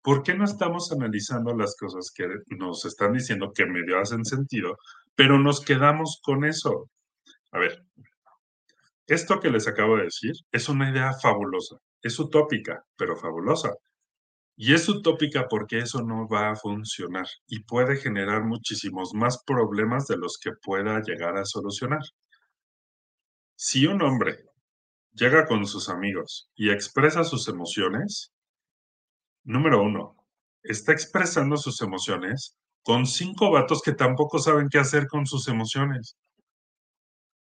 ¿Por 0.00 0.22
qué 0.22 0.34
no 0.34 0.44
estamos 0.44 0.92
analizando 0.92 1.52
las 1.56 1.74
cosas 1.76 2.12
que 2.14 2.28
nos 2.56 2.84
están 2.84 3.14
diciendo 3.14 3.50
que 3.52 3.66
medio 3.66 3.98
hacen 3.98 4.24
sentido, 4.24 4.76
pero 5.16 5.40
nos 5.40 5.60
quedamos 5.60 6.20
con 6.22 6.44
eso? 6.44 6.88
A 7.50 7.58
ver, 7.58 7.84
esto 9.08 9.40
que 9.40 9.50
les 9.50 9.66
acabo 9.66 9.96
de 9.96 10.04
decir 10.04 10.34
es 10.52 10.68
una 10.68 10.88
idea 10.88 11.12
fabulosa, 11.12 11.78
es 12.02 12.16
utópica, 12.16 12.84
pero 12.96 13.16
fabulosa. 13.16 13.74
Y 14.56 14.72
es 14.72 14.88
utópica 14.88 15.48
porque 15.48 15.78
eso 15.78 16.00
no 16.00 16.28
va 16.28 16.50
a 16.50 16.54
funcionar 16.54 17.26
y 17.48 17.64
puede 17.64 17.96
generar 17.96 18.44
muchísimos 18.44 19.14
más 19.14 19.42
problemas 19.44 20.06
de 20.06 20.16
los 20.16 20.38
que 20.38 20.52
pueda 20.62 21.02
llegar 21.02 21.36
a 21.36 21.44
solucionar. 21.44 22.02
Si 23.62 23.86
un 23.86 24.00
hombre 24.00 24.46
llega 25.12 25.46
con 25.46 25.66
sus 25.66 25.90
amigos 25.90 26.48
y 26.54 26.70
expresa 26.70 27.24
sus 27.24 27.46
emociones, 27.46 28.32
número 29.44 29.82
uno, 29.82 30.16
está 30.62 30.92
expresando 30.92 31.58
sus 31.58 31.82
emociones 31.82 32.56
con 32.82 33.04
cinco 33.04 33.50
vatos 33.50 33.82
que 33.82 33.92
tampoco 33.92 34.38
saben 34.38 34.70
qué 34.70 34.78
hacer 34.78 35.08
con 35.08 35.26
sus 35.26 35.46
emociones. 35.46 36.16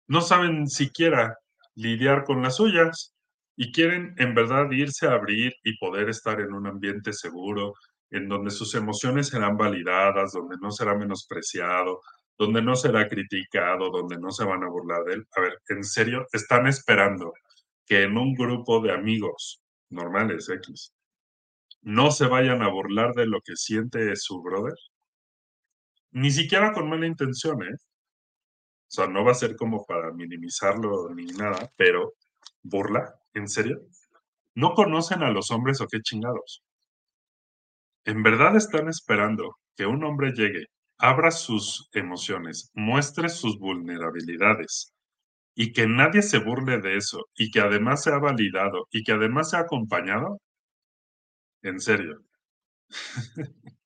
No 0.06 0.20
saben 0.20 0.68
siquiera 0.68 1.36
lidiar 1.74 2.22
con 2.22 2.42
las 2.42 2.58
suyas 2.58 3.12
y 3.56 3.72
quieren 3.72 4.14
en 4.16 4.36
verdad 4.36 4.70
irse 4.70 5.08
a 5.08 5.14
abrir 5.14 5.52
y 5.64 5.76
poder 5.78 6.08
estar 6.10 6.40
en 6.40 6.52
un 6.52 6.68
ambiente 6.68 7.12
seguro, 7.12 7.72
en 8.10 8.28
donde 8.28 8.52
sus 8.52 8.76
emociones 8.76 9.30
serán 9.30 9.56
validadas, 9.56 10.30
donde 10.30 10.58
no 10.60 10.70
será 10.70 10.96
menospreciado, 10.96 11.98
donde 12.38 12.62
no 12.62 12.76
será 12.76 13.08
criticado, 13.08 13.90
donde 13.90 14.18
no 14.18 14.30
se 14.30 14.44
van 14.44 14.64
a 14.64 14.68
burlar 14.68 15.04
de 15.04 15.14
él. 15.14 15.26
A 15.36 15.40
ver, 15.40 15.60
en 15.68 15.84
serio, 15.84 16.26
están 16.32 16.66
esperando 16.66 17.32
que 17.86 18.02
en 18.02 18.16
un 18.16 18.34
grupo 18.34 18.80
de 18.80 18.92
amigos 18.92 19.60
normales 19.90 20.48
X 20.48 20.92
no 21.82 22.10
se 22.10 22.26
vayan 22.26 22.62
a 22.62 22.68
burlar 22.68 23.14
de 23.14 23.26
lo 23.26 23.40
que 23.42 23.56
siente 23.56 24.16
su 24.16 24.42
brother. 24.42 24.74
Ni 26.12 26.30
siquiera 26.30 26.72
con 26.72 26.88
mala 26.88 27.06
intención, 27.06 27.62
¿eh? 27.62 27.74
O 27.74 28.90
sea, 28.94 29.06
no 29.06 29.24
va 29.24 29.32
a 29.32 29.34
ser 29.34 29.56
como 29.56 29.84
para 29.84 30.12
minimizarlo 30.12 31.10
ni 31.14 31.26
nada, 31.26 31.70
pero 31.76 32.14
burla, 32.62 33.14
¿en 33.34 33.48
serio? 33.48 33.82
¿No 34.54 34.74
conocen 34.74 35.22
a 35.22 35.30
los 35.30 35.50
hombres 35.50 35.80
o 35.80 35.88
qué 35.88 36.00
chingados? 36.00 36.62
¿En 38.04 38.22
verdad 38.22 38.56
están 38.56 38.88
esperando 38.88 39.58
que 39.76 39.86
un 39.86 40.04
hombre 40.04 40.32
llegue 40.32 40.68
abra 40.98 41.30
sus 41.30 41.88
emociones, 41.92 42.70
muestre 42.74 43.28
sus 43.28 43.58
vulnerabilidades 43.58 44.92
y 45.54 45.72
que 45.72 45.86
nadie 45.88 46.22
se 46.22 46.38
burle 46.38 46.80
de 46.80 46.96
eso 46.98 47.26
y 47.36 47.50
que 47.50 47.60
además 47.60 48.02
sea 48.04 48.18
validado 48.18 48.88
y 48.92 49.04
que 49.04 49.12
además 49.12 49.50
sea 49.50 49.60
acompañado, 49.60 50.40
en 51.62 51.80
serio. 51.80 52.22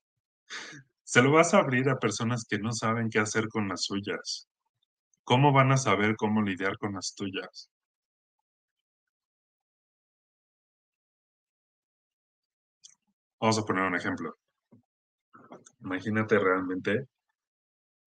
se 1.03 1.23
lo 1.23 1.33
vas 1.33 1.55
a 1.55 1.59
abrir 1.59 1.89
a 1.89 1.99
personas 1.99 2.45
que 2.49 2.61
no 2.61 2.71
saben 2.73 3.11
qué 3.11 3.19
hacer 3.19 3.49
con 3.49 3.67
las 3.67 3.83
suyas. 3.83 4.47
¿Cómo 5.25 5.53
van 5.53 5.73
a 5.73 5.79
saber 5.79 6.17
cómo 6.17 6.43
lidiar 6.43 6.79
con 6.79 6.95
las 6.95 7.15
tuyas? 7.17 7.71
Vamos 13.41 13.59
a 13.59 13.65
poner 13.65 13.83
un 13.85 13.97
ejemplo. 13.97 14.37
Imagínate 15.81 16.39
realmente 16.39 17.07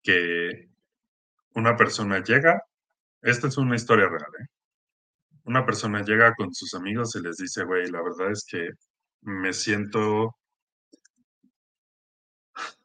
que 0.04 0.70
una 1.56 1.76
persona 1.76 2.24
llega, 2.24 2.64
esta 3.22 3.48
es 3.48 3.58
una 3.58 3.76
historia 3.76 4.08
real, 4.08 4.32
¿eh? 4.40 4.48
Una 5.46 5.66
persona 5.66 6.04
llega 6.04 6.34
con 6.36 6.54
sus 6.54 6.74
amigos 6.76 7.16
y 7.16 7.22
les 7.22 7.38
dice, 7.38 7.64
güey, 7.66 7.90
la 7.90 8.02
verdad 8.02 8.32
es 8.32 8.46
que 8.46 8.70
me 9.22 9.54
siento, 9.54 10.36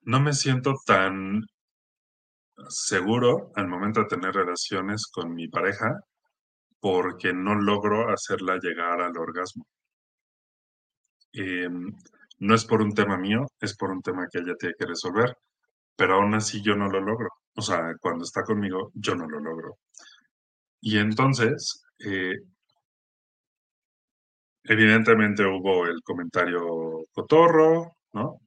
no 0.02 0.21
me 0.21 0.33
siento 0.33 0.75
tan 0.87 1.45
seguro 2.69 3.52
al 3.55 3.69
momento 3.69 4.00
de 4.00 4.07
tener 4.07 4.35
relaciones 4.35 5.07
con 5.07 5.35
mi 5.35 5.49
pareja 5.49 6.00
porque 6.81 7.33
no 7.33 7.55
logro 7.55 8.11
hacerla 8.11 8.59
llegar 8.59 9.00
al 9.00 9.16
orgasmo. 9.19 9.66
Em, 11.33 11.93
no 12.38 12.55
es 12.55 12.64
por 12.64 12.83
un 12.83 12.95
tema 12.95 13.16
mío, 13.19 13.47
es 13.61 13.76
por 13.76 13.90
un 13.90 14.02
tema 14.02 14.28
que 14.31 14.38
ella 14.40 14.55
tiene 14.59 14.75
que 14.78 14.87
resolver. 14.87 15.37
pero 15.97 16.14
aún 16.16 16.35
así 16.35 16.62
yo 16.62 16.76
no 16.76 16.88
lo 16.88 17.00
logro. 17.00 17.31
O 17.57 17.62
sea, 17.62 17.95
cuando 18.00 18.25
está 18.25 18.43
conmigo, 18.45 18.90
yo 18.95 19.14
no 19.16 19.28
lo 19.28 19.40
logro. 19.40 19.78
Y 20.81 20.99
entonces, 20.99 21.85
eh, 21.99 22.37
evidentemente 24.64 25.45
hubo 25.45 25.87
el 25.87 26.02
comentario 26.02 27.05
cotorro, 27.12 27.97
¿no? 28.12 28.40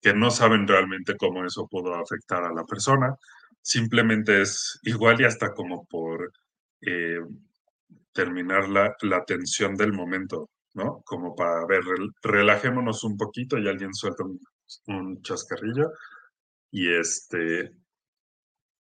Que 0.00 0.14
no 0.14 0.30
saben 0.30 0.66
realmente 0.66 1.16
cómo 1.16 1.44
eso 1.44 1.66
pudo 1.68 1.94
afectar 1.94 2.44
a 2.44 2.52
la 2.52 2.64
persona. 2.64 3.14
Simplemente 3.62 4.42
es 4.42 4.78
igual 4.82 5.20
y 5.20 5.24
hasta 5.24 5.52
como 5.52 5.84
por 5.86 6.32
eh, 6.82 7.20
terminar 8.12 8.68
la, 8.68 8.94
la, 9.02 9.24
tensión 9.24 9.76
del 9.76 9.92
momento, 9.92 10.50
¿no? 10.76 11.02
Como 11.04 11.34
para 11.34 11.66
ver, 11.66 11.82
relajémonos 12.22 13.02
un 13.04 13.16
poquito 13.16 13.58
y 13.58 13.66
alguien 13.66 13.94
suelta 13.94 14.24
un, 14.86 15.22
chascarrillo 15.22 15.90
y 16.70 16.92
este 16.92 17.72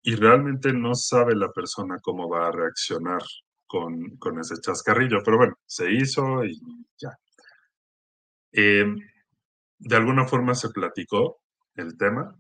y 0.02 0.16
realmente 0.16 0.74
no 0.74 0.96
sabe 0.96 1.36
la 1.36 1.52
persona 1.52 2.00
cómo 2.02 2.30
va 2.30 2.48
a 2.48 2.52
reaccionar 2.52 3.22
con, 3.68 4.18
con 4.18 4.40
ese 4.40 4.56
chascarrillo, 4.62 5.22
pero 5.24 5.38
bueno, 5.38 5.56
se 5.66 5.92
hizo 5.92 6.44
y 6.46 6.60
ya. 6.98 7.10
Eh, 8.52 8.86
de 9.80 9.96
alguna 9.96 10.26
forma 10.28 10.56
se 10.56 10.70
platicó 10.70 11.42
el 11.76 11.98
tema, 11.98 12.36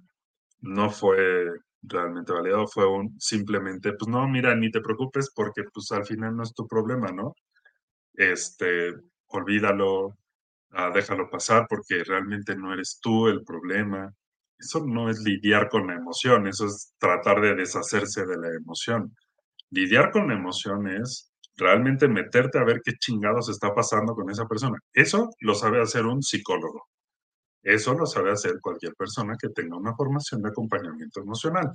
no 0.62 0.90
fue 0.92 1.50
realmente 1.82 2.34
validado, 2.34 2.68
fue 2.68 2.88
un 2.88 3.20
simplemente, 3.20 3.94
pues 3.94 4.10
no, 4.10 4.28
mira, 4.28 4.56
ni 4.56 4.72
te 4.72 4.82
preocupes 4.82 5.32
porque 5.36 5.64
pues 5.74 5.92
al 5.92 6.06
final 6.06 6.36
no 6.36 6.44
es 6.44 6.54
tu 6.54 6.68
problema, 6.68 7.12
¿no? 7.12 7.34
Este, 8.14 8.94
olvídalo, 9.28 10.18
ah, 10.72 10.92
déjalo 10.94 11.30
pasar 11.30 11.68
porque 11.70 12.04
realmente 12.04 12.56
no 12.56 12.74
eres 12.74 13.00
tú 13.02 13.28
el 13.28 13.44
problema. 13.44 14.14
Eso 14.58 14.86
no 14.86 15.10
es 15.10 15.20
lidiar 15.20 15.70
con 15.70 15.88
la 15.88 15.96
emoción, 15.96 16.48
eso 16.48 16.66
es 16.66 16.94
tratar 16.98 17.42
de 17.42 17.56
deshacerse 17.56 18.26
de 18.26 18.38
la 18.38 18.50
emoción. 18.56 19.16
Lidiar 19.70 20.12
con 20.12 20.28
la 20.30 20.36
emoción 20.36 20.88
es 20.88 21.32
realmente 21.58 22.08
meterte 22.08 22.58
a 22.58 22.64
ver 22.64 22.82
qué 22.84 22.94
chingados 22.94 23.50
está 23.50 23.74
pasando 23.74 24.14
con 24.14 24.30
esa 24.30 24.48
persona. 24.48 24.80
Eso 24.94 25.30
lo 25.40 25.56
sabe 25.56 25.82
hacer 25.82 26.06
un 26.06 26.22
psicólogo. 26.22 26.88
Eso 27.64 27.94
lo 27.96 28.06
sabe 28.06 28.32
hacer 28.32 28.60
cualquier 28.62 28.94
persona 28.94 29.36
que 29.42 29.50
tenga 29.50 29.76
una 29.78 29.96
formación 29.96 30.42
de 30.42 30.50
acompañamiento 30.50 31.22
emocional. 31.22 31.72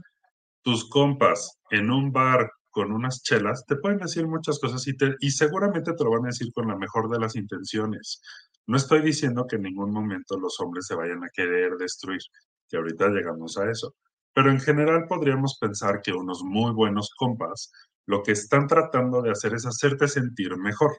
Tus 0.63 0.89
compas 0.89 1.59
en 1.71 1.91
un 1.91 2.13
bar 2.13 2.51
con 2.71 2.93
unas 2.93 3.23
chelas 3.23 3.65
te 3.67 3.77
pueden 3.77 3.99
decir 3.99 4.27
muchas 4.27 4.59
cosas 4.59 4.87
y, 4.87 4.97
te, 4.97 5.17
y 5.21 5.31
seguramente 5.31 5.93
te 5.93 6.05
lo 6.05 6.11
van 6.11 6.25
a 6.25 6.29
decir 6.29 6.53
con 6.53 6.69
la 6.69 6.77
mejor 6.77 7.11
de 7.11 7.19
las 7.19 7.37
intenciones. 7.37 8.23
No 8.67 8.77
estoy 8.77 9.03
diciendo 9.03 9.47
que 9.49 9.57
en 9.57 9.63
ningún 9.63 9.93
momento 9.93 10.39
los 10.39 10.61
hombres 10.61 10.87
se 10.87 10.95
vayan 10.95 11.25
a 11.25 11.31
querer 11.33 11.77
destruir, 11.77 12.21
que 12.69 12.77
ahorita 12.77 13.09
llegamos 13.09 13.59
a 13.59 13.71
eso. 13.71 13.95
Pero 14.33 14.51
en 14.51 14.61
general 14.61 15.07
podríamos 15.09 15.59
pensar 15.61 16.01
que 16.03 16.13
unos 16.13 16.43
muy 16.45 16.73
buenos 16.73 17.11
compas 17.17 17.73
lo 18.07 18.23
que 18.23 18.33
están 18.33 18.67
tratando 18.67 19.23
de 19.23 19.31
hacer 19.31 19.55
es 19.55 19.67
hacerte 19.67 20.09
sentir 20.09 20.57
mejor. 20.57 20.97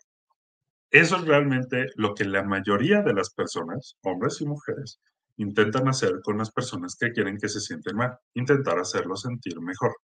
Eso 0.92 1.16
es 1.16 1.26
realmente 1.26 1.88
lo 1.96 2.14
que 2.14 2.26
la 2.26 2.44
mayoría 2.44 3.02
de 3.02 3.14
las 3.14 3.34
personas, 3.34 3.96
hombres 4.04 4.42
y 4.42 4.46
mujeres, 4.46 5.00
intentan 5.38 5.88
hacer 5.88 6.20
con 6.24 6.38
las 6.38 6.52
personas 6.52 6.96
que 7.00 7.12
quieren 7.12 7.38
que 7.38 7.50
se 7.50 7.62
sienten 7.62 7.96
mal, 7.96 8.18
intentar 8.34 8.80
hacerlos 8.80 9.22
sentir 9.22 9.60
mejor. 9.62 9.96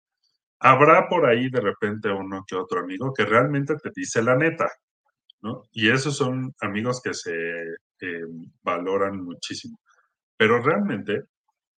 Habrá 0.60 1.08
por 1.08 1.26
ahí 1.26 1.50
de 1.50 1.60
repente 1.60 2.10
uno 2.10 2.44
que 2.46 2.56
otro 2.56 2.80
amigo 2.80 3.12
que 3.14 3.24
realmente 3.24 3.76
te 3.76 3.90
dice 3.94 4.22
la 4.22 4.36
neta, 4.36 4.68
¿no? 5.42 5.62
Y 5.72 5.90
esos 5.90 6.16
son 6.16 6.54
amigos 6.60 7.00
que 7.02 7.14
se 7.14 7.32
eh, 8.00 8.24
valoran 8.62 9.22
muchísimo. 9.22 9.78
Pero 10.36 10.62
realmente 10.62 11.24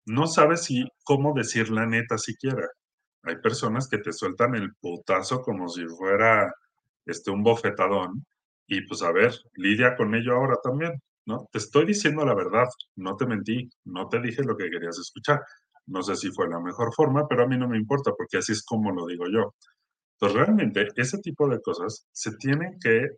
no 0.06 0.26
sabes 0.26 0.64
si 0.64 0.84
cómo 1.04 1.34
decir 1.34 1.70
la 1.70 1.86
neta 1.86 2.18
siquiera. 2.18 2.68
Hay 3.24 3.36
personas 3.38 3.88
que 3.88 3.98
te 3.98 4.12
sueltan 4.12 4.54
el 4.54 4.74
putazo 4.76 5.42
como 5.42 5.68
si 5.68 5.86
fuera 5.86 6.52
este, 7.06 7.30
un 7.30 7.42
bofetadón 7.42 8.24
y 8.66 8.82
pues 8.86 9.02
a 9.02 9.12
ver, 9.12 9.34
lidia 9.54 9.96
con 9.96 10.14
ello 10.14 10.34
ahora 10.34 10.56
también, 10.62 10.92
¿no? 11.26 11.48
Te 11.52 11.58
estoy 11.58 11.86
diciendo 11.86 12.24
la 12.24 12.34
verdad, 12.34 12.68
no 12.96 13.16
te 13.16 13.26
mentí, 13.26 13.68
no 13.84 14.08
te 14.08 14.20
dije 14.20 14.42
lo 14.44 14.56
que 14.56 14.70
querías 14.70 14.98
escuchar. 14.98 15.40
No 15.88 16.02
sé 16.02 16.16
si 16.16 16.30
fue 16.30 16.48
la 16.48 16.60
mejor 16.60 16.94
forma, 16.94 17.26
pero 17.28 17.44
a 17.44 17.46
mí 17.46 17.56
no 17.58 17.68
me 17.68 17.78
importa 17.78 18.12
porque 18.16 18.38
así 18.38 18.52
es 18.52 18.64
como 18.64 18.92
lo 18.92 19.06
digo 19.06 19.26
yo. 19.32 19.54
Entonces, 20.14 20.46
realmente, 20.46 20.88
ese 20.96 21.18
tipo 21.18 21.48
de 21.48 21.60
cosas 21.60 22.06
se 22.12 22.32
tienen 22.36 22.78
que 22.80 23.08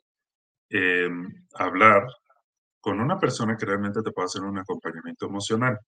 eh, 0.71 1.09
hablar 1.55 2.07
con 2.81 3.01
una 3.01 3.19
persona 3.19 3.57
que 3.57 3.67
realmente 3.67 4.03
te 4.03 4.13
pueda 4.13 4.27
hacer 4.27 4.43
un 4.43 4.59
acompañamiento 4.59 5.27
emocional. 5.27 5.79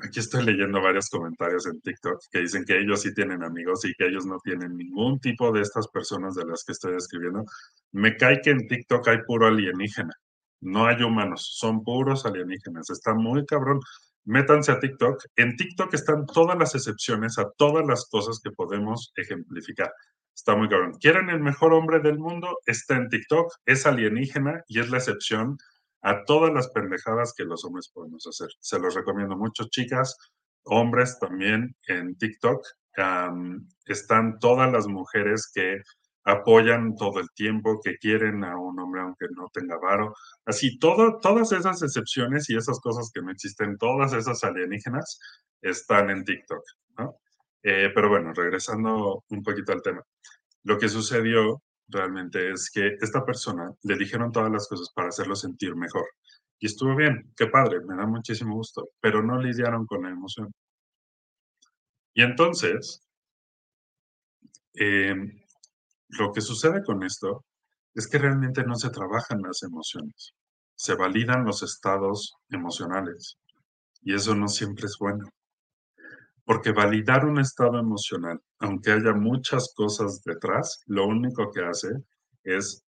Aquí 0.00 0.20
estoy 0.20 0.44
leyendo 0.44 0.80
varios 0.80 1.10
comentarios 1.10 1.66
en 1.66 1.80
TikTok 1.80 2.20
que 2.30 2.38
dicen 2.40 2.64
que 2.64 2.78
ellos 2.78 3.02
sí 3.02 3.12
tienen 3.12 3.42
amigos 3.42 3.84
y 3.84 3.92
que 3.94 4.06
ellos 4.06 4.26
no 4.26 4.38
tienen 4.38 4.76
ningún 4.76 5.18
tipo 5.18 5.50
de 5.50 5.62
estas 5.62 5.88
personas 5.88 6.36
de 6.36 6.44
las 6.46 6.62
que 6.64 6.72
estoy 6.72 6.96
escribiendo. 6.96 7.44
Me 7.90 8.16
cae 8.16 8.40
que 8.40 8.50
en 8.50 8.68
TikTok 8.68 9.08
hay 9.08 9.18
puro 9.26 9.48
alienígena. 9.48 10.12
No 10.60 10.86
hay 10.86 11.02
humanos, 11.02 11.56
son 11.58 11.82
puros 11.82 12.24
alienígenas. 12.26 12.90
Está 12.90 13.14
muy 13.14 13.44
cabrón. 13.44 13.80
Métanse 14.28 14.72
a 14.72 14.78
TikTok. 14.78 15.24
En 15.36 15.56
TikTok 15.56 15.94
están 15.94 16.26
todas 16.26 16.58
las 16.58 16.74
excepciones 16.74 17.38
a 17.38 17.50
todas 17.56 17.86
las 17.86 18.10
cosas 18.10 18.40
que 18.44 18.50
podemos 18.50 19.10
ejemplificar. 19.16 19.90
Está 20.34 20.54
muy 20.54 20.68
cabrón. 20.68 20.92
¿Quieren 21.00 21.30
el 21.30 21.40
mejor 21.40 21.72
hombre 21.72 22.00
del 22.00 22.18
mundo? 22.18 22.58
Está 22.66 22.96
en 22.96 23.08
TikTok, 23.08 23.50
es 23.64 23.86
alienígena 23.86 24.62
y 24.68 24.80
es 24.80 24.90
la 24.90 24.98
excepción 24.98 25.56
a 26.02 26.24
todas 26.24 26.52
las 26.52 26.68
pendejadas 26.68 27.32
que 27.34 27.44
los 27.44 27.64
hombres 27.64 27.88
podemos 27.88 28.26
hacer. 28.26 28.48
Se 28.60 28.78
los 28.78 28.94
recomiendo 28.94 29.34
mucho, 29.34 29.64
chicas, 29.70 30.14
hombres 30.64 31.18
también 31.18 31.74
en 31.86 32.14
TikTok. 32.18 32.62
están 33.86 34.38
todas 34.40 34.70
las 34.70 34.88
mujeres 34.88 35.50
que 35.54 35.80
apoyan 36.28 36.94
todo 36.94 37.20
el 37.20 37.30
tiempo, 37.30 37.80
que 37.82 37.96
quieren 37.96 38.44
a 38.44 38.58
un 38.58 38.78
hombre 38.78 39.00
aunque 39.00 39.26
no 39.34 39.48
tenga 39.52 39.78
varo. 39.78 40.14
Así, 40.44 40.78
todo, 40.78 41.18
todas 41.20 41.52
esas 41.52 41.82
excepciones 41.82 42.50
y 42.50 42.56
esas 42.56 42.80
cosas 42.80 43.10
que 43.12 43.22
no 43.22 43.30
existen, 43.30 43.78
todas 43.78 44.12
esas 44.12 44.44
alienígenas, 44.44 45.18
están 45.62 46.10
en 46.10 46.24
TikTok. 46.24 46.62
Eh, 47.62 47.90
pero 47.94 48.08
bueno, 48.08 48.32
regresando 48.34 49.24
un 49.30 49.42
poquito 49.42 49.72
al 49.72 49.82
tema. 49.82 50.02
Lo 50.64 50.78
que 50.78 50.88
sucedió 50.88 51.62
realmente 51.88 52.52
es 52.52 52.70
que 52.70 52.96
esta 53.00 53.24
persona 53.24 53.72
le 53.82 53.96
dijeron 53.96 54.30
todas 54.30 54.52
las 54.52 54.68
cosas 54.68 54.90
para 54.94 55.08
hacerlo 55.08 55.34
sentir 55.34 55.74
mejor. 55.74 56.06
Y 56.60 56.66
estuvo 56.66 56.94
bien, 56.94 57.32
qué 57.36 57.46
padre, 57.46 57.80
me 57.80 57.96
da 57.96 58.06
muchísimo 58.06 58.54
gusto, 58.54 58.90
pero 59.00 59.22
no 59.22 59.40
lidiaron 59.40 59.86
con 59.86 60.02
la 60.02 60.10
emoción. 60.10 60.52
Y 62.14 62.22
entonces, 62.22 63.08
em, 64.74 65.38
lo 66.08 66.32
que 66.32 66.40
sucede 66.40 66.82
con 66.82 67.02
esto 67.02 67.44
es 67.94 68.08
que 68.08 68.18
realmente 68.18 68.64
no 68.64 68.76
se 68.76 68.90
trabajan 68.90 69.42
las 69.42 69.62
emociones, 69.62 70.34
se 70.74 70.94
validan 70.94 71.44
los 71.44 71.62
estados 71.62 72.36
emocionales. 72.50 73.38
Y 74.02 74.14
eso 74.14 74.34
no 74.34 74.48
siempre 74.48 74.86
es 74.86 74.96
bueno. 74.98 75.28
Porque 76.44 76.72
validar 76.72 77.26
un 77.26 77.40
estado 77.40 77.78
emocional, 77.78 78.40
aunque 78.60 78.92
haya 78.92 79.12
muchas 79.12 79.74
cosas 79.74 80.22
detrás, 80.24 80.82
lo 80.86 81.06
único 81.06 81.50
que 81.50 81.64
hace 81.64 81.88
es 82.42 82.84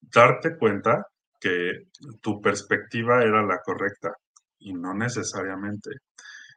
darte 0.00 0.58
cuenta 0.58 1.06
que 1.40 1.86
tu 2.20 2.40
perspectiva 2.40 3.22
era 3.22 3.42
la 3.42 3.60
correcta 3.62 4.12
y 4.58 4.74
no 4.74 4.92
necesariamente. 4.92 5.90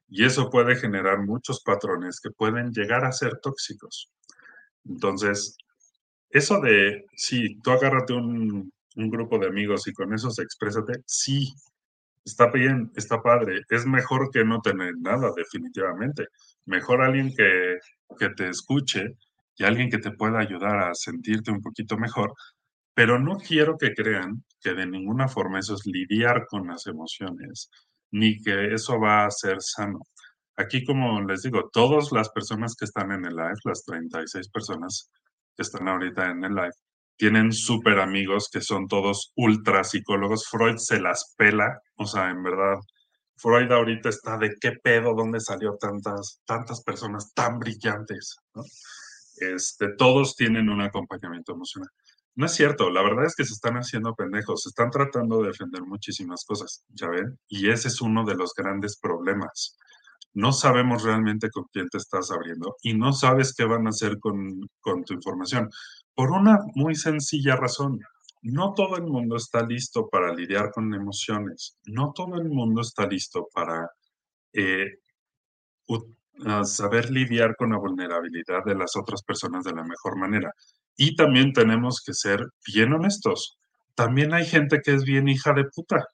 Y 0.10 0.26
eso 0.26 0.50
puede 0.50 0.76
generar 0.76 1.20
muchos 1.20 1.62
patrones 1.64 2.20
que 2.20 2.32
pueden 2.32 2.72
llegar 2.72 3.06
a 3.06 3.12
ser 3.14 3.40
tóxicos. 3.40 4.12
Entonces, 4.86 5.58
eso 6.34 6.60
de, 6.60 7.06
sí, 7.16 7.60
tú 7.64 7.72
agárrate 7.72 8.14
un, 8.14 8.72
un 8.96 9.10
grupo 9.10 9.40
de 9.40 9.48
amigos 9.48 9.88
y 9.88 9.94
con 9.94 10.14
esos 10.14 10.40
exprésate, 10.40 11.02
sí, 11.06 11.54
Está 12.26 12.50
bien, 12.50 12.92
está 12.96 13.22
padre. 13.22 13.64
Es 13.70 13.86
mejor 13.86 14.30
que 14.32 14.46
no 14.46 14.62
tener 14.62 14.94
nada, 14.98 15.32
definitivamente. 15.36 16.28
Mejor 16.66 17.02
alguien 17.02 17.34
que, 17.36 17.80
que 18.18 18.30
te 18.30 18.48
escuche 18.50 19.18
y 19.58 19.66
alguien 19.66 19.90
que 19.90 19.98
te 19.98 20.12
pueda 20.12 20.40
ayudar 20.40 20.80
a 20.80 20.94
sentirte 20.94 21.52
un 21.52 21.62
poquito 21.62 21.98
mejor. 21.98 22.34
Pero 22.94 23.20
no 23.20 23.38
quiero 23.38 23.78
que 23.78 23.94
crean 23.94 24.44
que 24.62 24.74
de 24.74 24.86
ninguna 24.86 25.28
forma 25.28 25.60
eso 25.60 25.76
es 25.76 25.86
lidiar 25.86 26.46
con 26.48 26.68
las 26.68 26.88
emociones, 26.88 27.70
ni 28.12 28.42
que 28.42 28.74
eso 28.74 29.00
va 29.00 29.26
a 29.26 29.32
ser 29.32 29.58
sano. 29.62 30.00
Aquí, 30.56 30.86
como 30.86 31.22
les 31.24 31.42
digo, 31.42 31.70
todas 31.74 32.12
las 32.12 32.30
personas 32.30 32.76
que 32.76 32.86
están 32.86 33.12
en 33.12 33.26
el 33.26 33.36
live, 33.36 33.58
las 33.66 33.84
36 33.84 34.50
personas 34.50 35.12
que 35.56 35.64
están 35.64 35.88
ahorita 35.88 36.30
en 36.30 36.44
el 36.44 36.56
live, 36.56 36.74
tienen 37.18 37.52
súper 37.52 38.00
amigos 38.00 38.50
que 38.52 38.62
son 38.62 38.88
todos 38.88 39.32
ultra 39.36 39.84
psicólogos. 39.84 40.48
Freud 40.48 40.78
se 40.78 41.00
las 41.00 41.34
pela, 41.38 41.80
o 41.96 42.06
sea, 42.06 42.30
en 42.30 42.44
verdad, 42.44 42.76
Freud 43.38 43.72
ahorita 43.72 44.10
está 44.10 44.38
de 44.38 44.56
qué 44.60 44.74
pedo, 44.84 45.14
dónde 45.14 45.40
salió 45.40 45.76
tantas, 45.80 46.42
tantas 46.46 46.82
personas 46.84 47.34
tan 47.34 47.60
brillantes, 47.60 48.38
Este, 49.38 49.90
todos 49.98 50.36
tienen 50.36 50.70
un 50.70 50.82
acompañamiento 50.82 51.54
emocional. 51.54 51.90
No 52.36 52.46
es 52.46 52.54
cierto, 52.54 52.90
la 52.90 53.04
verdad 53.04 53.26
es 53.26 53.36
que 53.36 53.46
se 53.46 53.54
están 53.54 53.76
haciendo 53.76 54.16
pendejos, 54.16 54.64
se 54.64 54.70
están 54.70 54.90
tratando 54.90 55.42
de 55.42 55.50
defender 55.50 55.84
muchísimas 55.84 56.46
cosas, 56.46 56.84
¿ya 56.90 57.08
ven? 57.08 57.38
Y 57.48 57.70
ese 57.70 57.90
es 57.90 58.02
uno 58.02 58.26
de 58.26 58.36
los 58.36 58.54
grandes 58.56 58.98
problemas. 59.00 59.78
No 60.34 60.52
sabemos 60.52 61.04
realmente 61.04 61.50
con 61.50 61.66
quién 61.72 61.88
te 61.90 61.98
estás 61.98 62.32
abriendo 62.32 62.76
y 62.82 62.94
no 62.94 63.14
sabes 63.14 63.54
qué 63.56 63.66
van 63.66 63.88
a 63.88 63.92
hacer 63.92 64.20
con, 64.20 64.70
con 64.80 65.04
tu 65.04 65.14
información. 65.14 65.70
Por 66.16 66.32
una 66.32 66.60
muy 66.76 66.96
sencilla 66.96 67.56
razón, 67.56 68.00
no 68.42 68.74
todo 68.74 68.98
el 68.98 69.04
mundo 69.04 69.38
está 69.38 69.64
listo 69.66 70.10
para 70.10 70.34
lidiar 70.34 70.72
con 70.72 70.94
emociones, 70.94 71.78
no 71.86 72.12
todo 72.14 72.36
el 72.36 72.50
mundo 72.50 72.82
está 72.82 73.08
listo 73.08 73.48
para 73.54 73.90
eh, 74.54 75.00
ah, 76.46 76.64
saber 76.66 77.10
lidiar 77.10 77.56
con 77.56 77.72
la 77.72 77.78
vulnerabilidad 77.78 78.64
de 78.66 78.76
las 78.76 78.96
otras 78.96 79.24
personas 79.24 79.64
de 79.64 79.74
la 79.74 79.84
mejor 79.84 80.18
manera. 80.18 80.52
Y 80.98 81.16
también 81.16 81.54
tenemos 81.54 82.02
que 82.06 82.14
ser 82.14 82.46
bien 82.68 82.94
honestos. 82.94 83.58
También 83.96 84.34
hay 84.34 84.46
gente 84.46 84.82
que 84.84 84.94
es 84.94 85.04
bien 85.04 85.28
hija 85.28 85.54
de 85.54 85.66
puta. 85.66 86.06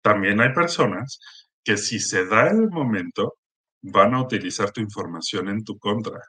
También 0.00 0.40
hay 0.40 0.52
personas 0.52 1.20
que 1.64 1.76
si 1.76 1.98
se 2.00 2.26
da 2.26 2.48
el 2.48 2.68
momento, 2.68 3.36
van 3.82 4.14
a 4.14 4.22
utilizar 4.22 4.70
tu 4.70 4.80
información 4.80 5.48
en 5.48 5.64
tu 5.64 5.78
contra. 5.78 6.20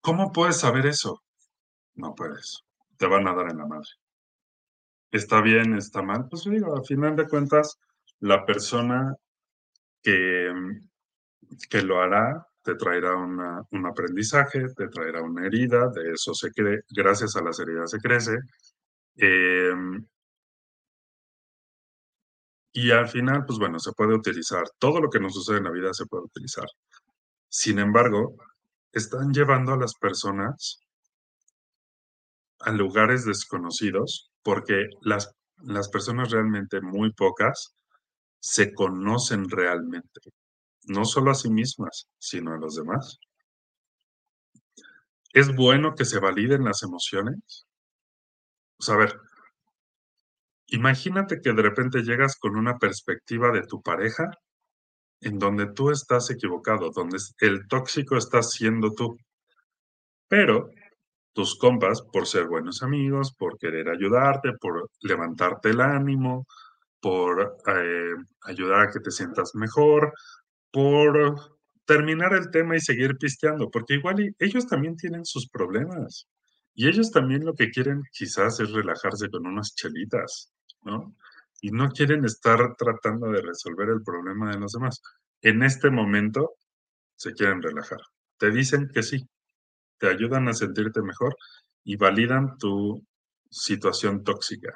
¿Cómo 0.00 0.32
puedes 0.32 0.58
saber 0.60 0.86
eso? 0.86 1.22
No 1.94 2.14
puedes. 2.14 2.62
Te 2.96 3.06
van 3.06 3.26
a 3.26 3.34
dar 3.34 3.50
en 3.50 3.58
la 3.58 3.66
madre. 3.66 3.88
¿Está 5.10 5.40
bien? 5.40 5.74
¿Está 5.74 6.02
mal? 6.02 6.28
Pues 6.28 6.44
digo, 6.44 6.76
a 6.76 6.84
final 6.84 7.16
de 7.16 7.28
cuentas, 7.28 7.78
la 8.20 8.44
persona 8.44 9.14
que, 10.02 10.52
que 11.68 11.82
lo 11.82 12.00
hará 12.00 12.46
te 12.66 12.74
traerá 12.74 13.14
un 13.14 13.86
aprendizaje, 13.86 14.66
te 14.74 14.88
traerá 14.88 15.22
una 15.22 15.46
herida, 15.46 15.88
de 15.88 16.12
eso 16.12 16.34
se 16.34 16.50
cree, 16.50 16.80
gracias 16.90 17.36
a 17.36 17.42
las 17.42 17.60
heridas 17.60 17.92
se 17.92 17.98
crece. 17.98 18.38
Em, 19.16 20.04
y 22.76 22.90
al 22.90 23.08
final, 23.08 23.46
pues 23.46 23.58
bueno, 23.58 23.78
se 23.78 23.92
puede 23.92 24.14
utilizar. 24.14 24.64
Todo 24.78 25.00
lo 25.00 25.08
que 25.08 25.18
nos 25.18 25.32
sucede 25.32 25.58
en 25.58 25.64
la 25.64 25.70
vida 25.70 25.94
se 25.94 26.04
puede 26.04 26.24
utilizar. 26.24 26.66
Sin 27.48 27.78
embargo, 27.78 28.36
están 28.92 29.32
llevando 29.32 29.72
a 29.72 29.78
las 29.78 29.94
personas 29.94 30.82
a 32.60 32.72
lugares 32.72 33.24
desconocidos 33.24 34.30
porque 34.42 34.90
las, 35.00 35.34
las 35.62 35.88
personas 35.88 36.30
realmente 36.30 36.82
muy 36.82 37.14
pocas 37.14 37.74
se 38.40 38.74
conocen 38.74 39.48
realmente 39.48 40.20
no 40.88 41.06
solo 41.06 41.30
a 41.30 41.34
sí 41.34 41.48
mismas, 41.50 42.08
sino 42.18 42.52
a 42.52 42.58
los 42.58 42.76
demás. 42.76 43.18
¿Es 45.32 45.54
bueno 45.56 45.94
que 45.94 46.04
se 46.04 46.18
validen 46.18 46.64
las 46.64 46.82
emociones? 46.82 47.66
O 48.86 48.92
a 48.92 48.96
ver, 48.96 49.18
imagínate 50.68 51.40
que 51.40 51.52
de 51.52 51.62
repente 51.62 52.02
llegas 52.02 52.36
con 52.36 52.56
una 52.56 52.78
perspectiva 52.78 53.50
de 53.52 53.62
tu 53.62 53.82
pareja 53.82 54.30
en 55.20 55.38
donde 55.38 55.66
tú 55.72 55.90
estás 55.90 56.30
equivocado, 56.30 56.90
donde 56.90 57.18
el 57.40 57.66
tóxico 57.68 58.16
está 58.16 58.42
siendo 58.42 58.92
tú. 58.92 59.16
Pero 60.28 60.70
tus 61.32 61.58
compas, 61.58 62.02
por 62.02 62.26
ser 62.26 62.46
buenos 62.46 62.82
amigos, 62.82 63.34
por 63.34 63.58
querer 63.58 63.88
ayudarte, 63.88 64.52
por 64.60 64.90
levantarte 65.00 65.70
el 65.70 65.80
ánimo, 65.80 66.46
por 67.00 67.58
eh, 67.66 68.14
ayudar 68.42 68.88
a 68.88 68.90
que 68.90 69.00
te 69.00 69.10
sientas 69.10 69.54
mejor, 69.54 70.12
por 70.70 71.58
terminar 71.84 72.34
el 72.34 72.50
tema 72.50 72.76
y 72.76 72.80
seguir 72.80 73.16
pisteando, 73.16 73.70
porque 73.70 73.94
igual 73.94 74.34
ellos 74.38 74.66
también 74.66 74.96
tienen 74.96 75.24
sus 75.24 75.48
problemas. 75.48 76.26
Y 76.78 76.86
ellos 76.88 77.10
también 77.10 77.46
lo 77.46 77.54
que 77.54 77.70
quieren 77.70 78.02
quizás 78.12 78.60
es 78.60 78.70
relajarse 78.70 79.30
con 79.30 79.46
unas 79.46 79.74
chelitas, 79.74 80.52
¿no? 80.82 81.16
Y 81.62 81.70
no 81.70 81.88
quieren 81.88 82.26
estar 82.26 82.76
tratando 82.76 83.30
de 83.30 83.40
resolver 83.40 83.88
el 83.88 84.02
problema 84.02 84.50
de 84.50 84.60
los 84.60 84.72
demás. 84.72 85.00
En 85.40 85.62
este 85.62 85.90
momento 85.90 86.56
se 87.16 87.32
quieren 87.32 87.62
relajar. 87.62 88.00
Te 88.36 88.50
dicen 88.50 88.90
que 88.92 89.02
sí, 89.02 89.26
te 89.96 90.08
ayudan 90.08 90.48
a 90.48 90.52
sentirte 90.52 91.00
mejor 91.00 91.34
y 91.82 91.96
validan 91.96 92.58
tu 92.58 93.02
situación 93.50 94.22
tóxica. 94.22 94.74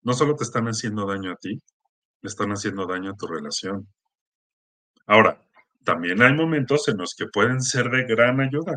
No 0.00 0.14
solo 0.14 0.34
te 0.34 0.44
están 0.44 0.66
haciendo 0.66 1.06
daño 1.06 1.32
a 1.32 1.36
ti, 1.36 1.60
le 2.22 2.28
están 2.28 2.52
haciendo 2.52 2.86
daño 2.86 3.10
a 3.10 3.16
tu 3.16 3.26
relación. 3.26 3.86
Ahora, 5.06 5.42
también 5.84 6.22
hay 6.22 6.32
momentos 6.32 6.88
en 6.88 6.96
los 6.96 7.14
que 7.14 7.26
pueden 7.26 7.60
ser 7.60 7.90
de 7.90 8.04
gran 8.04 8.40
ayuda 8.40 8.72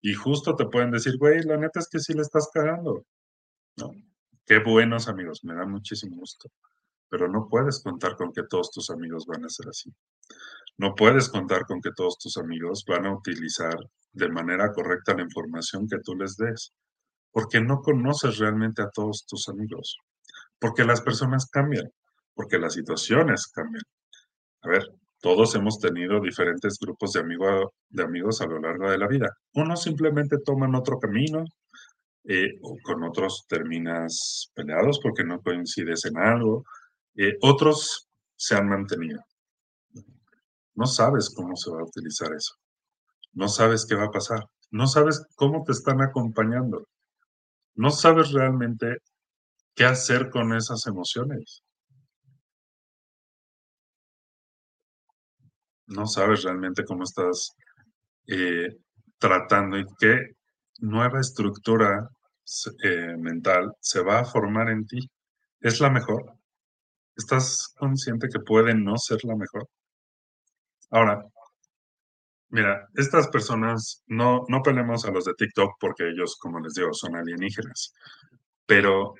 y 0.00 0.14
justo 0.14 0.54
te 0.54 0.66
pueden 0.66 0.90
decir, 0.90 1.16
güey, 1.18 1.42
la 1.42 1.56
neta 1.56 1.80
es 1.80 1.88
que 1.88 1.98
sí 1.98 2.12
le 2.12 2.22
estás 2.22 2.48
cagando. 2.52 3.04
¿No? 3.76 3.90
Qué 4.44 4.58
buenos 4.58 5.08
amigos, 5.08 5.42
me 5.44 5.54
da 5.54 5.66
muchísimo 5.66 6.16
gusto. 6.16 6.48
Pero 7.08 7.28
no 7.28 7.48
puedes 7.48 7.82
contar 7.82 8.16
con 8.16 8.32
que 8.32 8.42
todos 8.44 8.70
tus 8.70 8.90
amigos 8.90 9.26
van 9.26 9.44
a 9.44 9.48
ser 9.48 9.68
así. 9.68 9.92
No 10.78 10.94
puedes 10.94 11.28
contar 11.28 11.66
con 11.66 11.80
que 11.80 11.90
todos 11.96 12.18
tus 12.18 12.36
amigos 12.36 12.84
van 12.86 13.06
a 13.06 13.14
utilizar 13.14 13.76
de 14.12 14.28
manera 14.28 14.72
correcta 14.72 15.14
la 15.14 15.22
información 15.22 15.86
que 15.88 15.98
tú 15.98 16.14
les 16.14 16.36
des, 16.36 16.72
porque 17.30 17.60
no 17.60 17.80
conoces 17.80 18.38
realmente 18.38 18.82
a 18.82 18.90
todos 18.90 19.26
tus 19.26 19.48
amigos, 19.48 19.98
porque 20.58 20.84
las 20.84 21.00
personas 21.02 21.48
cambian, 21.50 21.90
porque 22.34 22.58
las 22.58 22.74
situaciones 22.74 23.46
cambian. 23.48 23.84
A 24.62 24.68
ver, 24.68 24.84
todos 25.26 25.56
hemos 25.56 25.80
tenido 25.80 26.20
diferentes 26.20 26.78
grupos 26.78 27.12
de, 27.12 27.20
amigos 28.00 28.40
a 28.40 28.46
lo 28.46 28.60
largo 28.60 28.88
de 28.88 28.96
la 28.96 29.08
vida. 29.08 29.36
Unos 29.54 29.82
simplemente 29.82 30.38
toman 30.38 30.76
otro 30.76 31.00
camino, 31.00 31.44
eh, 32.22 32.56
o 32.62 32.76
con 32.84 33.02
otros 33.02 33.44
terminas 33.48 34.52
peleados 34.54 35.00
porque 35.02 35.24
no 35.24 35.42
coincides 35.42 36.04
en 36.04 36.16
algo. 36.16 36.64
Eh, 37.16 37.38
otros 37.40 38.08
se 38.36 38.54
han 38.54 38.68
mantenido. 38.68 39.20
No 40.76 40.86
sabes 40.86 41.28
cómo 41.34 41.56
se 41.56 41.72
va 41.72 41.80
a 41.80 41.86
utilizar 41.86 42.32
eso. 42.32 42.54
No 43.32 43.48
sabes 43.48 43.84
qué 43.84 43.96
va 43.96 44.04
a 44.04 44.12
pasar. 44.12 44.44
No 44.70 44.86
sabes 44.86 45.26
cómo 45.34 45.64
te 45.64 45.72
están 45.72 46.02
acompañando. 46.02 46.86
No 47.74 47.90
sabes 47.90 48.30
realmente 48.30 48.98
qué 49.74 49.86
hacer 49.86 50.30
con 50.30 50.54
esas 50.54 50.86
emociones. 50.86 51.64
No 55.86 56.06
sabes 56.06 56.42
realmente 56.42 56.84
cómo 56.84 57.04
estás 57.04 57.56
eh, 58.26 58.68
tratando 59.18 59.78
y 59.78 59.84
qué 59.98 60.36
nueva 60.80 61.20
estructura 61.20 62.08
eh, 62.82 63.16
mental 63.18 63.72
se 63.80 64.02
va 64.02 64.20
a 64.20 64.24
formar 64.24 64.70
en 64.70 64.86
ti. 64.86 64.98
¿Es 65.60 65.80
la 65.80 65.90
mejor? 65.90 66.34
¿Estás 67.16 67.72
consciente 67.78 68.28
que 68.28 68.40
puede 68.40 68.74
no 68.74 68.96
ser 68.98 69.18
la 69.24 69.36
mejor? 69.36 69.68
Ahora, 70.90 71.24
mira, 72.50 72.88
estas 72.94 73.28
personas, 73.28 74.02
no, 74.06 74.44
no 74.48 74.62
peleemos 74.62 75.04
a 75.04 75.10
los 75.10 75.24
de 75.24 75.34
TikTok 75.34 75.76
porque 75.80 76.08
ellos, 76.08 76.36
como 76.38 76.60
les 76.60 76.74
digo, 76.74 76.92
son 76.92 77.16
alienígenas, 77.16 77.92
pero 78.66 79.14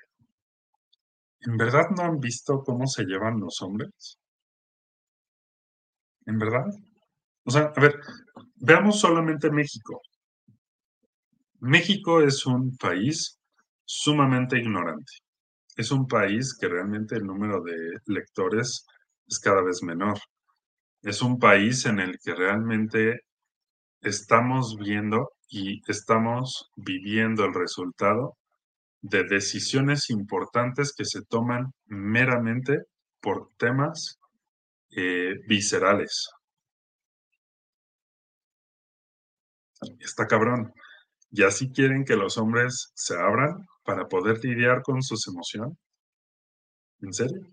¿en 1.40 1.56
verdad 1.56 1.88
no 1.96 2.02
han 2.02 2.20
visto 2.20 2.62
cómo 2.62 2.86
se 2.86 3.04
llevan 3.04 3.40
los 3.40 3.62
hombres? 3.62 4.18
¿En 6.26 6.38
verdad? 6.38 6.66
O 7.44 7.50
sea, 7.50 7.72
a 7.74 7.80
ver, 7.80 8.00
veamos 8.56 9.00
solamente 9.00 9.50
México. 9.50 10.00
México 11.60 12.20
es 12.20 12.44
un 12.46 12.76
país 12.76 13.38
sumamente 13.84 14.58
ignorante. 14.58 15.12
Es 15.76 15.90
un 15.92 16.06
país 16.06 16.56
que 16.58 16.68
realmente 16.68 17.16
el 17.16 17.24
número 17.24 17.62
de 17.62 17.76
lectores 18.06 18.84
es 19.26 19.38
cada 19.38 19.62
vez 19.62 19.82
menor. 19.82 20.18
Es 21.02 21.22
un 21.22 21.38
país 21.38 21.86
en 21.86 22.00
el 22.00 22.18
que 22.22 22.34
realmente 22.34 23.20
estamos 24.00 24.76
viendo 24.78 25.30
y 25.48 25.80
estamos 25.88 26.70
viviendo 26.76 27.44
el 27.44 27.54
resultado 27.54 28.36
de 29.02 29.24
decisiones 29.24 30.10
importantes 30.10 30.92
que 30.96 31.04
se 31.04 31.22
toman 31.22 31.72
meramente 31.86 32.80
por 33.20 33.50
temas 33.56 34.18
eh, 34.96 35.34
viscerales. 35.46 36.30
Está 40.00 40.26
cabrón. 40.26 40.72
¿Y 41.30 41.42
así 41.42 41.70
quieren 41.70 42.04
que 42.04 42.16
los 42.16 42.38
hombres 42.38 42.92
se 42.94 43.14
abran 43.14 43.66
para 43.84 44.08
poder 44.08 44.42
lidiar 44.42 44.82
con 44.82 45.02
sus 45.02 45.28
emociones? 45.28 45.76
¿En 47.02 47.12
serio? 47.12 47.46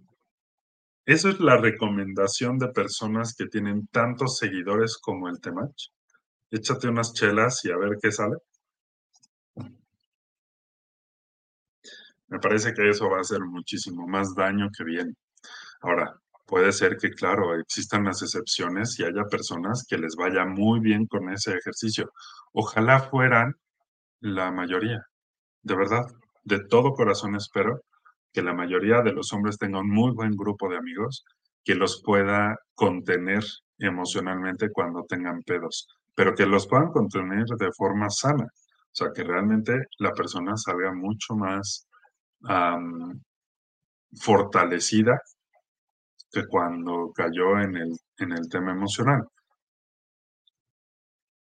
¿Eso 1.06 1.30
es 1.30 1.40
la 1.42 1.58
recomendación 1.58 2.58
de 2.58 2.70
personas 2.70 3.36
que 3.36 3.48
tienen 3.48 3.88
tantos 3.88 4.38
seguidores 4.38 4.98
como 4.98 5.28
el 5.28 5.42
Temach? 5.42 5.92
Échate 6.50 6.88
unas 6.88 7.14
chelas 7.14 7.66
y 7.66 7.72
a 7.72 7.78
ver 7.78 7.98
qué 8.02 8.12
sale. 8.12 8.38
Me 12.28 12.40
parece 12.40 12.74
que 12.74 12.90
eso 12.90 13.10
va 13.10 13.18
a 13.18 13.22
hacer 13.22 13.42
muchísimo 13.42 14.08
más 14.08 14.34
daño 14.34 14.70
que 14.76 14.84
bien. 14.84 15.16
Ahora, 15.82 16.23
puede 16.46 16.72
ser 16.72 16.98
que, 16.98 17.10
claro, 17.12 17.56
existan 17.56 18.06
las 18.06 18.22
excepciones 18.22 19.00
y 19.00 19.04
haya 19.04 19.26
personas 19.30 19.86
que 19.88 19.98
les 19.98 20.16
vaya 20.16 20.46
muy 20.46 20.80
bien 20.80 21.06
con 21.08 21.30
ese 21.30 21.56
ejercicio. 21.56 22.12
Ojalá 22.52 23.00
fueran 23.00 23.54
la 24.20 24.52
mayoría. 24.52 25.06
De 25.62 25.76
verdad, 25.76 26.06
de 26.44 26.60
todo 26.66 26.94
corazón 26.94 27.36
espero 27.36 27.82
que 28.32 28.42
la 28.42 28.54
mayoría 28.54 29.02
de 29.02 29.14
los 29.14 29.32
hombres 29.34 29.58
tengan 29.58 29.82
un 29.82 29.92
muy 29.92 30.12
buen 30.12 30.36
grupo 30.36 30.70
de 30.70 30.78
amigos 30.78 31.24
que 31.64 31.76
los 31.76 32.02
pueda 32.04 32.58
contener 32.76 33.44
emocionalmente 33.78 34.70
cuando 34.72 35.06
tengan 35.08 35.42
pedos, 35.44 35.88
pero 36.16 36.36
que 36.36 36.46
los 36.46 36.68
puedan 36.68 36.92
contener 36.92 37.46
de 37.46 37.72
forma 37.72 38.10
sana. 38.10 38.46
O 38.46 38.96
sea, 38.96 39.12
que 39.14 39.24
realmente 39.24 39.88
la 40.00 40.12
persona 40.12 40.58
salga 40.58 40.94
mucho 40.94 41.36
más 41.36 41.88
fortalecida 44.20 45.20
que 46.34 46.48
cuando 46.48 47.14
cayó 47.14 47.60
en 47.60 47.78
el, 47.78 47.96
en 48.18 48.32
el 48.32 48.50
tema 48.50 48.72
emocional. 48.72 49.28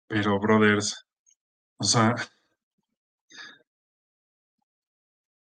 Pero, 0.08 0.40
brothers, 0.40 1.06
o 1.76 1.84
sea, 1.84 2.16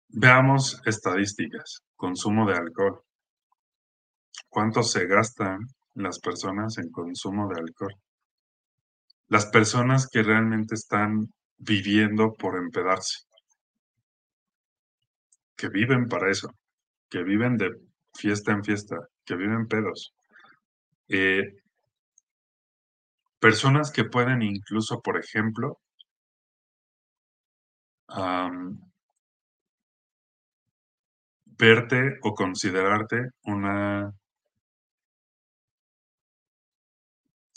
veamos 0.09 0.83
estadísticas. 0.85 1.83
Consumo 1.97 2.47
de 2.47 2.59
alcohol. 2.59 3.03
¿Cuánto 4.51 4.83
se 4.83 5.07
gastan 5.07 5.61
las 5.95 6.21
personas 6.21 6.77
en 6.77 6.91
consumo 6.91 7.49
de 7.49 7.59
alcohol? 7.59 7.95
Las 9.29 9.47
personas 9.47 10.09
que 10.09 10.23
realmente 10.23 10.75
están 10.75 11.33
viviendo 11.57 12.35
por 12.35 12.57
empedarse, 12.57 13.25
que 15.57 15.71
viven 15.71 16.07
para 16.07 16.31
eso, 16.31 16.55
que 17.09 17.23
viven 17.23 17.57
de 17.57 17.71
fiesta 18.15 18.53
en 18.53 18.63
fiesta, 18.63 18.97
que 19.29 19.37
viven 19.37 19.69
pedos. 19.69 20.15
Eh, 21.09 21.55
personas 23.39 23.93
que 23.93 24.05
pueden 24.05 24.41
incluso, 24.41 25.03
por 25.03 25.19
ejemplo, 25.19 25.79
verte 31.45 32.19
o 32.23 32.35
considerarte 32.35 33.31
una 33.45 34.13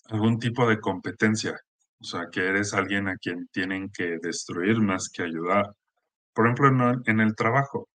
algún 0.10 0.40
tipo 0.40 0.68
de 0.68 0.80
competencia, 0.82 1.58
o 2.02 2.04
sea, 2.04 2.28
que 2.30 2.42
eres 2.46 2.74
alguien 2.74 3.08
a 3.08 3.16
quien 3.16 3.48
tienen 3.54 3.90
que 3.92 4.18
destruir 4.22 4.82
más 4.82 5.10
que 5.10 5.24
ayudar. 5.24 5.74
Por 6.34 6.48
ejemplo, 6.48 7.02
en 7.06 7.20
el 7.22 7.36
trabajo. 7.36 7.88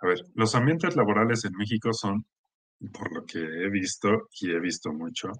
A 0.00 0.06
ver, 0.06 0.20
los 0.34 0.54
ambientes 0.54 0.96
laborales 0.96 1.44
en 1.44 1.52
México 1.54 1.92
son, 1.94 2.26
por 2.90 3.12
lo 3.12 3.24
que 3.24 3.38
he 3.38 3.70
visto 3.70 4.28
y 4.40 4.50
he 4.50 4.60
visto 4.60 4.92
mucho, 4.92 5.32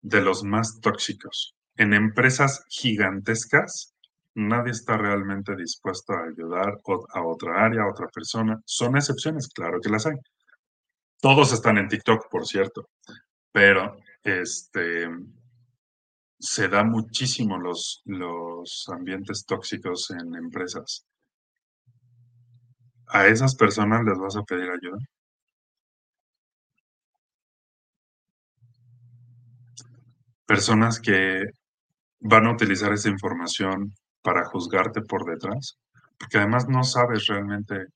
de 0.00 0.20
los 0.20 0.44
más 0.44 0.80
tóxicos. 0.80 1.54
En 1.76 1.92
empresas 1.92 2.64
gigantescas, 2.68 3.94
nadie 4.34 4.72
está 4.72 4.96
realmente 4.96 5.56
dispuesto 5.56 6.12
a 6.12 6.24
ayudar 6.24 6.80
a 7.14 7.22
otra 7.22 7.64
área, 7.64 7.82
a 7.82 7.90
otra 7.90 8.08
persona. 8.08 8.60
Son 8.64 8.96
excepciones, 8.96 9.48
claro 9.48 9.80
que 9.80 9.90
las 9.90 10.06
hay. 10.06 10.16
Todos 11.20 11.52
están 11.52 11.78
en 11.78 11.88
TikTok, 11.88 12.28
por 12.30 12.46
cierto, 12.46 12.90
pero 13.52 13.96
este 14.22 15.08
se 16.38 16.68
da 16.68 16.84
muchísimo 16.84 17.58
los, 17.58 18.02
los 18.04 18.86
ambientes 18.92 19.46
tóxicos 19.46 20.10
en 20.10 20.34
empresas. 20.34 21.06
¿A 23.06 23.28
esas 23.28 23.54
personas 23.54 24.04
les 24.04 24.18
vas 24.18 24.36
a 24.36 24.42
pedir 24.42 24.68
ayuda? 24.70 24.98
Personas 30.46 31.00
que 31.00 31.44
van 32.20 32.46
a 32.46 32.52
utilizar 32.52 32.92
esa 32.92 33.08
información 33.08 33.94
para 34.22 34.44
juzgarte 34.46 35.02
por 35.02 35.24
detrás, 35.24 35.78
porque 36.18 36.38
además 36.38 36.68
no 36.68 36.82
sabes 36.84 37.26
realmente 37.26 37.86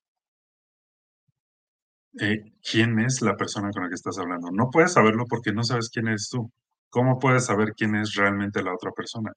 eh, 2.20 2.52
quién 2.62 2.98
es 3.00 3.22
la 3.22 3.36
persona 3.36 3.70
con 3.70 3.82
la 3.84 3.88
que 3.88 3.94
estás 3.94 4.18
hablando. 4.18 4.50
No 4.50 4.70
puedes 4.70 4.92
saberlo 4.92 5.24
porque 5.26 5.52
no 5.52 5.62
sabes 5.62 5.88
quién 5.90 6.08
eres 6.08 6.28
tú. 6.30 6.50
¿Cómo 6.90 7.18
puedes 7.18 7.46
saber 7.46 7.74
quién 7.76 7.94
es 7.94 8.14
realmente 8.14 8.62
la 8.62 8.74
otra 8.74 8.90
persona? 8.92 9.32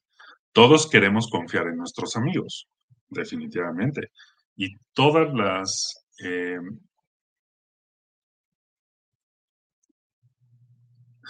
Todos 0.52 0.90
queremos 0.90 1.30
confiar 1.30 1.68
en 1.68 1.78
nuestros 1.78 2.16
amigos, 2.16 2.68
definitivamente. 3.10 4.12
Y 4.56 4.76
todas 4.94 5.34
las... 5.34 6.06
Eh, 6.24 6.60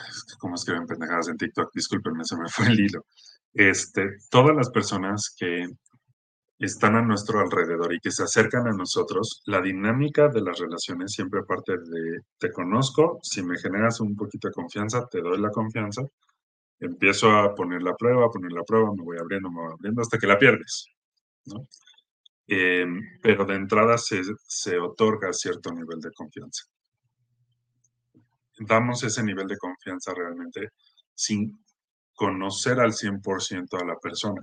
como 0.40 0.56
escriben 0.56 0.88
pendejadas 0.88 1.30
en 1.30 1.38
TikTok, 1.38 1.72
discúlpenme, 1.74 2.24
se 2.26 2.38
me 2.38 2.50
fue 2.50 2.68
el 2.68 2.80
hilo. 2.80 3.06
Este, 3.54 4.18
todas 4.30 4.56
las 4.56 4.70
personas 4.70 5.34
que 5.38 5.68
están 6.58 6.96
a 6.96 7.02
nuestro 7.02 7.40
alrededor 7.40 7.94
y 7.94 8.00
que 8.00 8.12
se 8.12 8.24
acercan 8.24 8.68
a 8.68 8.72
nosotros, 8.72 9.42
la 9.46 9.62
dinámica 9.62 10.28
de 10.28 10.42
las 10.42 10.60
relaciones 10.60 11.12
siempre 11.12 11.44
parte 11.44 11.74
de 11.74 12.20
te 12.38 12.52
conozco, 12.52 13.20
si 13.24 13.42
me 13.42 13.58
generas 13.58 14.00
un 14.00 14.16
poquito 14.16 14.48
de 14.48 14.54
confianza, 14.54 15.08
te 15.08 15.22
doy 15.22 15.40
la 15.40 15.50
confianza, 15.50 16.04
empiezo 16.80 17.32
a 17.32 17.56
poner 17.56 17.82
la 17.82 17.96
prueba, 17.96 18.26
a 18.26 18.30
poner 18.30 18.52
la 18.52 18.64
prueba, 18.64 18.94
me 18.94 19.04
voy 19.04 19.18
abriendo, 19.18 19.50
me 19.50 19.62
voy 19.62 19.74
abriendo 19.74 20.02
hasta 20.02 20.20
que 20.20 20.28
la 20.28 20.38
pierdes. 20.38 20.86
Em, 22.48 23.20
pero 23.22 23.46
de 23.46 23.56
entrada 23.56 23.98
se, 23.98 24.22
se 24.48 24.78
otorga 24.78 25.34
cierto 25.34 25.72
nivel 25.72 26.00
de 26.00 26.12
confianza. 26.12 26.66
Damos 28.60 29.04
ese 29.04 29.24
nivel 29.24 29.48
de 29.48 29.58
confianza 29.58 30.14
realmente 30.14 30.70
sin 31.14 31.64
conocer 32.14 32.80
al 32.80 32.94
100% 32.94 33.82
a 33.82 33.86
la 33.86 33.98
persona. 33.98 34.42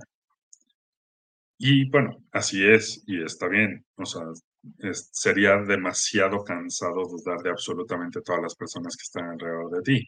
Y 1.57 1.89
bueno, 1.89 2.23
así 2.31 2.65
es 2.65 3.03
y 3.05 3.23
está 3.23 3.47
bien. 3.47 3.85
O 3.95 4.05
sea, 4.05 4.23
sería 4.93 5.57
demasiado 5.57 6.43
cansado 6.43 7.05
dudar 7.05 7.41
de 7.41 7.49
absolutamente 7.49 8.21
todas 8.21 8.41
las 8.41 8.55
personas 8.55 8.95
que 8.95 9.03
están 9.03 9.29
alrededor 9.31 9.69
de 9.71 9.81
ti. 9.81 10.07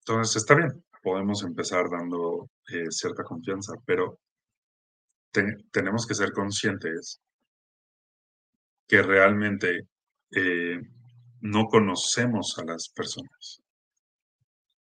Entonces, 0.00 0.36
está 0.36 0.54
bien, 0.54 0.84
podemos 1.02 1.42
empezar 1.44 1.88
dando 1.90 2.50
eh, 2.72 2.90
cierta 2.90 3.22
confianza, 3.22 3.74
pero 3.84 4.18
tenemos 5.70 6.06
que 6.06 6.14
ser 6.14 6.32
conscientes 6.32 7.20
que 8.88 9.02
realmente 9.02 9.86
eh, 10.30 10.80
no 11.40 11.66
conocemos 11.66 12.58
a 12.58 12.64
las 12.64 12.88
personas, 12.88 13.60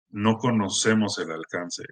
no 0.10 0.38
conocemos 0.38 1.18
el 1.20 1.32
alcance, 1.32 1.84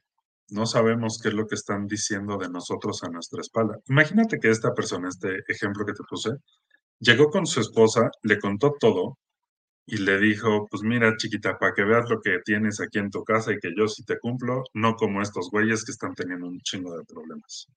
no 0.50 0.66
sabemos 0.66 1.20
qué 1.22 1.30
es 1.30 1.34
lo 1.34 1.48
que 1.48 1.56
están 1.56 1.88
diciendo 1.88 2.38
de 2.38 2.50
nosotros 2.50 3.04
a 3.04 3.10
nuestra 3.10 3.42
espalda. 3.42 3.80
Imagínate 3.88 4.38
que 4.40 4.50
esta 4.50 4.74
persona, 4.74 5.10
este 5.10 5.40
ejemplo 5.48 5.86
que 5.86 5.94
te 5.94 6.04
puse, 6.10 6.32
llegó 7.00 7.30
con 7.30 7.46
su 7.46 7.62
esposa, 7.62 8.10
le 8.24 8.40
contó 8.40 8.76
todo 8.80 9.18
y 9.86 9.98
le 9.98 10.20
dijo, 10.20 10.68
pues 10.70 10.84
mira 10.84 11.16
chiquita, 11.18 11.58
para 11.58 11.74
que 11.74 11.84
veas 11.84 12.10
lo 12.10 12.22
que 12.22 12.40
tienes 12.46 12.80
aquí 12.80 13.00
en 13.00 13.10
tu 13.10 13.24
casa 13.24 13.52
y 13.52 13.60
que 13.60 13.72
yo 13.76 13.88
sí 13.88 14.04
te 14.06 14.20
cumplo, 14.20 14.64
no 14.74 14.96
como 14.96 15.22
estos 15.22 15.50
güeyes 15.52 15.84
que 15.86 15.92
están 15.92 16.14
teniendo 16.14 16.48
un 16.48 16.60
chingo 16.62 16.98
de 16.98 17.04
problemas. 17.06 17.68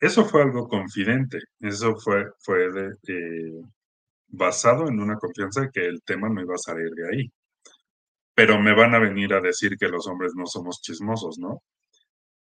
Eso 0.00 0.24
fue 0.24 0.42
algo 0.42 0.68
confidente, 0.68 1.38
eso 1.60 1.96
fue, 1.96 2.26
fue 2.40 2.70
de, 2.70 2.94
eh, 3.08 3.62
basado 4.28 4.88
en 4.88 5.00
una 5.00 5.16
confianza 5.16 5.62
de 5.62 5.70
que 5.72 5.86
el 5.86 6.02
tema 6.02 6.28
no 6.28 6.40
iba 6.42 6.54
a 6.54 6.58
salir 6.58 6.90
de 6.90 7.08
ahí 7.08 7.32
pero 8.38 8.56
me 8.56 8.72
van 8.72 8.94
a 8.94 9.00
venir 9.00 9.34
a 9.34 9.40
decir 9.40 9.76
que 9.76 9.88
los 9.88 10.06
hombres 10.06 10.32
no 10.36 10.46
somos 10.46 10.80
chismosos, 10.80 11.40
¿no? 11.40 11.64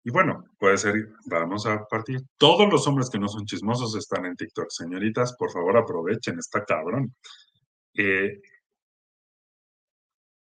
Y 0.04 0.12
bueno, 0.12 0.44
puede 0.60 0.78
ser, 0.78 0.94
vamos 1.26 1.66
a 1.66 1.86
partir. 1.86 2.20
Todos 2.38 2.70
los 2.70 2.86
hombres 2.86 3.10
que 3.10 3.18
no 3.18 3.30
son 3.30 3.46
chismosos 3.46 3.96
están 3.96 4.26
en 4.26 4.36
TikTok. 4.36 4.66
Señoritas, 4.72 5.38
por 5.38 5.54
favor 5.54 5.78
aprovechen, 5.78 6.38
está 6.38 6.66
cabrón. 6.66 7.16
Eh, 7.94 8.42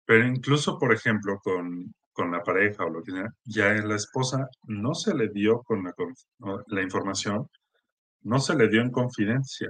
pero 0.05 0.25
incluso, 0.25 0.79
por 0.79 0.93
ejemplo, 0.93 1.37
con, 1.43 1.93
con, 2.13 2.31
la 2.31 2.41
pareja 2.43 2.85
o 2.85 2.89
lo 2.89 3.03
que 3.03 3.11
sea, 3.11 3.27
ya 3.43 3.73
la 3.73 3.97
esposa 3.97 4.47
no 4.67 4.93
se 4.93 5.13
le 5.13 5.27
dio 5.27 5.63
con 5.63 5.83
la, 5.83 5.93
la 6.67 6.81
información, 6.81 7.45
no 8.21 8.39
se 8.39 8.55
le 8.55 8.69
dio 8.69 8.79
en 8.79 8.91
confidencia. 8.91 9.67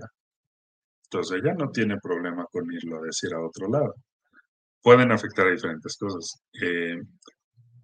Entonces 1.12 1.42
ella 1.44 1.54
no 1.54 1.70
tiene 1.72 1.98
problema 2.02 2.46
con 2.52 2.72
irlo 2.72 3.00
a 3.00 3.06
decir 3.06 3.34
a 3.34 3.42
otro 3.42 3.68
lado 3.70 3.96
pueden 4.82 5.12
afectar 5.12 5.48
a 5.48 5.52
diferentes 5.52 5.98
cosas. 5.98 6.42
Eh, 6.62 7.00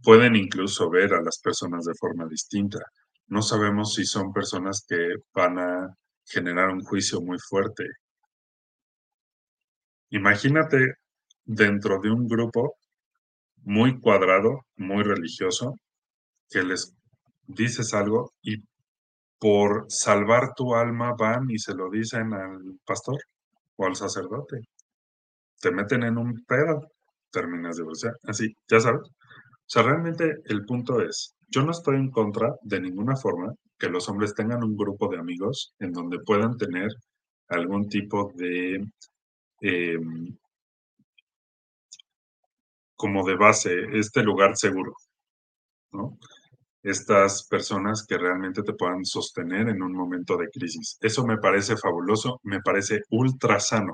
pueden 0.03 0.35
incluso 0.35 0.89
ver 0.89 1.13
a 1.13 1.21
las 1.21 1.39
personas 1.39 1.85
de 1.85 1.93
forma 1.95 2.25
distinta. 2.27 2.79
No 3.27 3.41
sabemos 3.41 3.93
si 3.93 4.05
son 4.05 4.33
personas 4.33 4.85
que 4.87 5.15
van 5.33 5.59
a 5.59 5.95
generar 6.25 6.69
un 6.69 6.81
juicio 6.83 7.21
muy 7.21 7.37
fuerte. 7.39 7.85
Imagínate 10.09 10.95
dentro 11.43 11.99
de 11.99 12.11
un 12.11 12.27
grupo 12.27 12.75
muy 13.63 13.99
cuadrado, 13.99 14.65
muy 14.77 15.03
religioso, 15.03 15.75
que 16.49 16.63
les 16.63 16.95
dices 17.47 17.93
algo 17.93 18.31
y 18.41 18.63
por 19.39 19.85
salvar 19.89 20.53
tu 20.55 20.75
alma 20.75 21.13
van 21.17 21.49
y 21.49 21.59
se 21.59 21.73
lo 21.73 21.89
dicen 21.89 22.33
al 22.33 22.79
pastor 22.85 23.19
o 23.75 23.85
al 23.85 23.95
sacerdote 23.95 24.61
te 25.59 25.71
meten 25.71 26.03
en 26.03 26.17
un 26.17 26.43
pedo, 26.45 26.91
terminas 27.31 27.77
de. 27.77 27.85
Así, 28.23 28.55
ya 28.67 28.79
sabes. 28.79 29.01
O 29.01 29.69
sea, 29.69 29.83
realmente 29.83 30.37
el 30.45 30.65
punto 30.65 31.01
es, 31.01 31.35
yo 31.49 31.63
no 31.63 31.71
estoy 31.71 31.97
en 31.97 32.11
contra 32.11 32.55
de 32.61 32.79
ninguna 32.79 33.15
forma 33.15 33.53
que 33.77 33.89
los 33.89 34.07
hombres 34.09 34.33
tengan 34.33 34.63
un 34.63 34.77
grupo 34.77 35.07
de 35.09 35.17
amigos 35.17 35.73
en 35.79 35.91
donde 35.91 36.19
puedan 36.19 36.57
tener 36.57 36.89
algún 37.49 37.89
tipo 37.89 38.31
de 38.35 38.85
em, 39.61 40.37
como 42.95 43.25
de 43.25 43.35
base, 43.35 43.97
este 43.97 44.23
lugar 44.23 44.55
seguro, 44.57 44.93
¿no? 45.91 46.17
Estas 46.83 47.47
personas 47.47 48.05
que 48.07 48.17
realmente 48.17 48.63
te 48.63 48.73
puedan 48.73 49.03
sostener 49.03 49.69
en 49.69 49.81
un 49.81 49.93
momento 49.93 50.37
de 50.37 50.49
crisis. 50.49 50.97
Eso 51.01 51.25
me 51.25 51.37
parece 51.37 51.75
fabuloso, 51.75 52.39
me 52.43 52.61
parece 52.61 53.01
ultra 53.09 53.59
sano, 53.59 53.93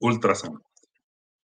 ultra 0.00 0.34
sano. 0.34 0.62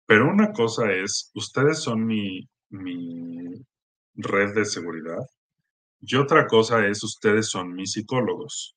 Pero 0.05 0.29
una 0.29 0.51
cosa 0.53 0.91
es, 0.91 1.31
ustedes 1.36 1.79
son 1.79 2.05
mi, 2.05 2.47
mi 2.69 3.65
red 4.15 4.55
de 4.55 4.65
seguridad 4.65 5.19
y 6.01 6.15
otra 6.15 6.47
cosa 6.47 6.86
es, 6.88 7.03
ustedes 7.03 7.49
son 7.49 7.73
mis 7.73 7.91
psicólogos. 7.91 8.75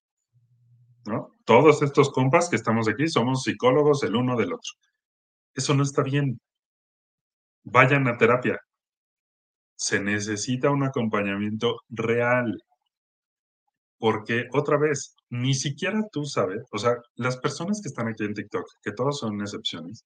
¿no? 1.06 1.28
Todos 1.44 1.83
estos 1.83 2.11
compas 2.11 2.48
que 2.48 2.56
estamos 2.56 2.88
aquí 2.88 3.09
somos 3.09 3.42
psicólogos 3.44 4.02
el 4.02 4.16
uno 4.16 4.37
del 4.37 4.52
otro. 4.52 4.72
Eso 5.54 5.74
no 5.74 5.83
está 5.83 6.02
bien 6.02 6.38
vayan 7.64 8.09
a 8.09 8.16
terapia. 8.16 8.59
Se 9.81 9.99
necesita 9.99 10.71
un 10.71 10.85
acompañamiento 10.85 11.79
real. 11.88 12.62
Porque 13.99 14.47
otra 14.53 14.77
vez, 14.79 15.14
ni 15.31 15.55
siquiera 15.55 16.03
tú 16.12 16.25
sabes, 16.25 16.62
o 16.71 16.79
sea, 16.79 16.97
las 17.16 17.38
personas 17.38 17.81
que 17.81 17.88
están 17.88 18.09
aquí 18.09 18.25
en 18.25 18.35
TikTok, 18.35 18.66
que 18.83 18.93
todos 18.93 19.21
son 19.21 19.40
excepciones, 19.40 20.05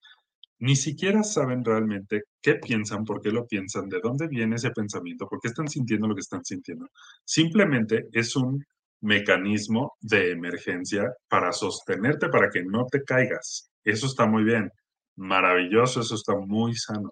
ni 0.60 0.76
siquiera 0.76 1.24
saben 1.24 1.64
realmente 1.64 2.22
qué 2.40 2.54
piensan, 2.54 3.04
por 3.04 3.20
qué 3.20 3.30
lo 3.30 3.46
piensan, 3.48 3.88
de 3.88 4.00
dónde 4.00 4.28
viene 4.28 4.56
ese 4.56 4.70
pensamiento, 4.70 5.26
por 5.26 5.40
qué 5.40 5.48
están 5.48 5.68
sintiendo 5.68 6.06
lo 6.06 6.14
que 6.14 6.20
están 6.20 6.44
sintiendo. 6.44 6.88
Simplemente 7.24 8.06
es 8.12 8.36
un 8.36 8.64
mecanismo 9.00 9.94
de 10.00 10.30
emergencia 10.30 11.12
para 11.28 11.52
sostenerte, 11.52 12.28
para 12.28 12.48
que 12.48 12.62
no 12.64 12.86
te 12.86 13.02
caigas. 13.02 13.70
Eso 13.82 14.06
está 14.06 14.26
muy 14.26 14.44
bien, 14.44 14.70
maravilloso, 15.16 16.00
eso 16.00 16.14
está 16.14 16.36
muy 16.36 16.76
sano. 16.76 17.10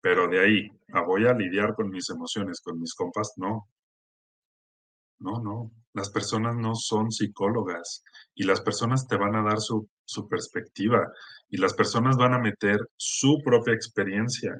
Pero 0.00 0.28
de 0.28 0.40
ahí 0.40 0.70
a 0.92 1.02
voy 1.02 1.26
a 1.26 1.34
lidiar 1.34 1.74
con 1.74 1.90
mis 1.90 2.08
emociones, 2.10 2.60
con 2.60 2.80
mis 2.80 2.94
compas, 2.94 3.34
no. 3.36 3.68
No, 5.18 5.40
no. 5.42 5.70
Las 5.92 6.10
personas 6.10 6.56
no 6.56 6.74
son 6.74 7.10
psicólogas 7.10 8.02
y 8.34 8.44
las 8.44 8.60
personas 8.60 9.06
te 9.06 9.16
van 9.16 9.34
a 9.34 9.42
dar 9.42 9.60
su, 9.60 9.88
perspectiva 10.28 11.12
y 11.48 11.58
las 11.58 11.74
personas 11.74 12.16
van 12.16 12.34
a 12.34 12.38
meter 12.38 12.78
su 12.96 13.38
propia 13.44 13.74
experiencia. 13.74 14.54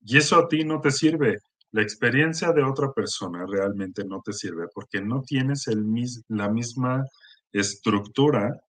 Y 0.00 0.18
eso 0.18 0.36
a 0.36 0.48
ti 0.48 0.64
no 0.64 0.80
te 0.80 0.90
sirve. 0.90 1.38
La 1.70 1.82
experiencia 1.82 2.52
de 2.52 2.62
otra 2.62 2.92
persona 2.92 3.46
realmente 3.48 4.04
no 4.04 4.20
te 4.22 4.32
sirve 4.32 4.66
porque 4.74 5.00
no 5.00 5.22
tienes 5.22 5.66
la 6.28 6.50
misma 6.50 7.04
estructura, 7.52 8.60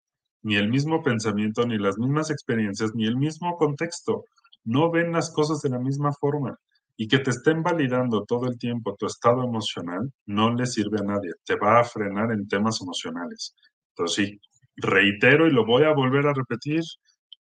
ni 0.43 0.57
el 0.57 0.69
mismo 0.69 1.03
pensamiento, 1.03 1.67
ni 1.67 1.79
las 1.79 1.99
mismas 1.99 2.31
experiencias, 2.31 2.95
ni 2.95 3.07
el 3.07 3.17
mismo 3.17 3.57
contexto 3.57 4.25
no 4.64 4.90
ven 4.90 5.12
las 5.12 5.31
cosas 5.31 5.61
de 5.62 5.70
la 5.70 5.79
misma 5.79 6.12
forma 6.12 6.59
y 6.96 7.09
que 7.09 7.18
te 7.18 7.31
estén 7.31 7.62
validando 7.62 8.25
todo 8.25 8.46
el 8.46 8.59
tiempo 8.59 8.96
tu 8.96 9.07
estado 9.07 9.42
emocional 9.42 10.12
no 10.27 10.55
le 10.55 10.66
sirve 10.66 10.98
a 11.01 11.05
nadie, 11.05 11.33
te 11.44 11.57
va 11.57 11.81
a 11.81 11.85
frenar 11.85 12.33
en 12.33 12.46
temas 12.48 12.81
emocionales. 12.81 13.55
Entonces 13.90 14.27
sí, 14.27 14.40
reitero 14.77 15.46
y 15.46 15.51
lo 15.51 15.64
voy 15.64 15.85
a 15.85 15.92
volver 15.92 16.27
a 16.27 16.35
repetir 16.35 16.83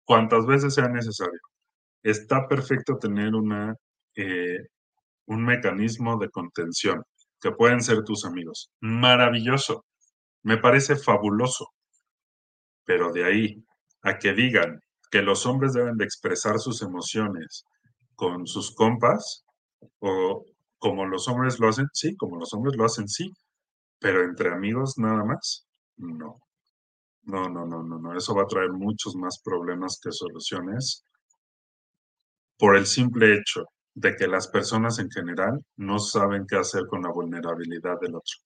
cuantas 0.05 0.47
veces 0.47 0.75
sea 0.75 0.89
necesario. 0.89 1.41
Está 2.03 2.49
perfecto 2.49 2.99
tener 2.99 3.35
una, 3.35 3.75
eh, 4.17 4.59
un 5.27 5.45
mecanismo 5.45 6.19
de 6.19 6.31
contención 6.31 7.03
que 7.41 7.53
pueden 7.53 7.83
ser 7.83 8.03
tus 8.05 8.25
amigos. 8.25 8.71
Maravilloso. 8.81 9.85
Me 10.43 10.59
parece 10.59 10.97
fabuloso. 10.97 11.69
Pero 12.85 13.13
de 13.13 13.25
ahí 13.25 13.65
a 14.03 14.19
que 14.19 14.33
digan, 14.33 14.81
que 15.11 15.23
los 15.23 15.47
hombres 15.47 15.73
deben 15.73 15.97
de 15.97 16.05
expresar 16.05 16.59
sus 16.59 16.83
emociones 16.83 17.65
con 18.15 18.47
sus 18.47 18.75
compas 18.75 19.45
o 20.01 20.45
como 20.79 21.07
los 21.07 21.29
hombres 21.29 21.59
lo 21.59 21.69
hacen, 21.69 21.89
sí, 21.93 22.17
como 22.17 22.37
los 22.39 22.53
hombres 22.55 22.77
lo 22.77 22.85
hacen, 22.85 23.09
sí, 23.09 23.31
pero 23.99 24.25
entre 24.25 24.53
amigos 24.53 24.99
nada 24.99 25.25
más, 25.25 25.67
no. 25.97 26.41
No, 27.25 27.49
no, 27.49 27.67
no, 27.67 27.83
no, 27.83 27.99
no. 27.99 28.17
Eso 28.17 28.35
va 28.35 28.43
a 28.43 28.47
traer 28.47 28.73
muchos 28.73 29.15
más 29.15 29.41
problemas 29.45 30.01
que 30.03 30.11
soluciones 30.11 31.05
por 32.59 32.77
el 32.77 32.87
simple 32.87 33.35
hecho 33.35 33.65
de 33.95 34.15
que 34.17 34.27
las 34.27 34.49
personas 34.49 34.99
en 34.99 35.11
general 35.11 35.59
no 35.77 35.99
saben 35.99 36.47
qué 36.49 36.57
hacer 36.57 36.87
con 36.87 37.03
la 37.03 37.11
vulnerabilidad 37.11 37.99
del 38.01 38.15
otro. 38.15 38.37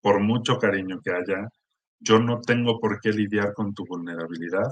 Por 0.00 0.20
mucho 0.20 0.56
cariño 0.58 1.00
que 1.04 1.10
haya, 1.10 1.48
yo 2.00 2.18
no 2.18 2.40
tengo 2.40 2.78
por 2.80 3.00
qué 3.00 3.10
lidiar 3.10 3.52
con 3.54 3.74
tu 3.74 3.84
vulnerabilidad 3.86 4.70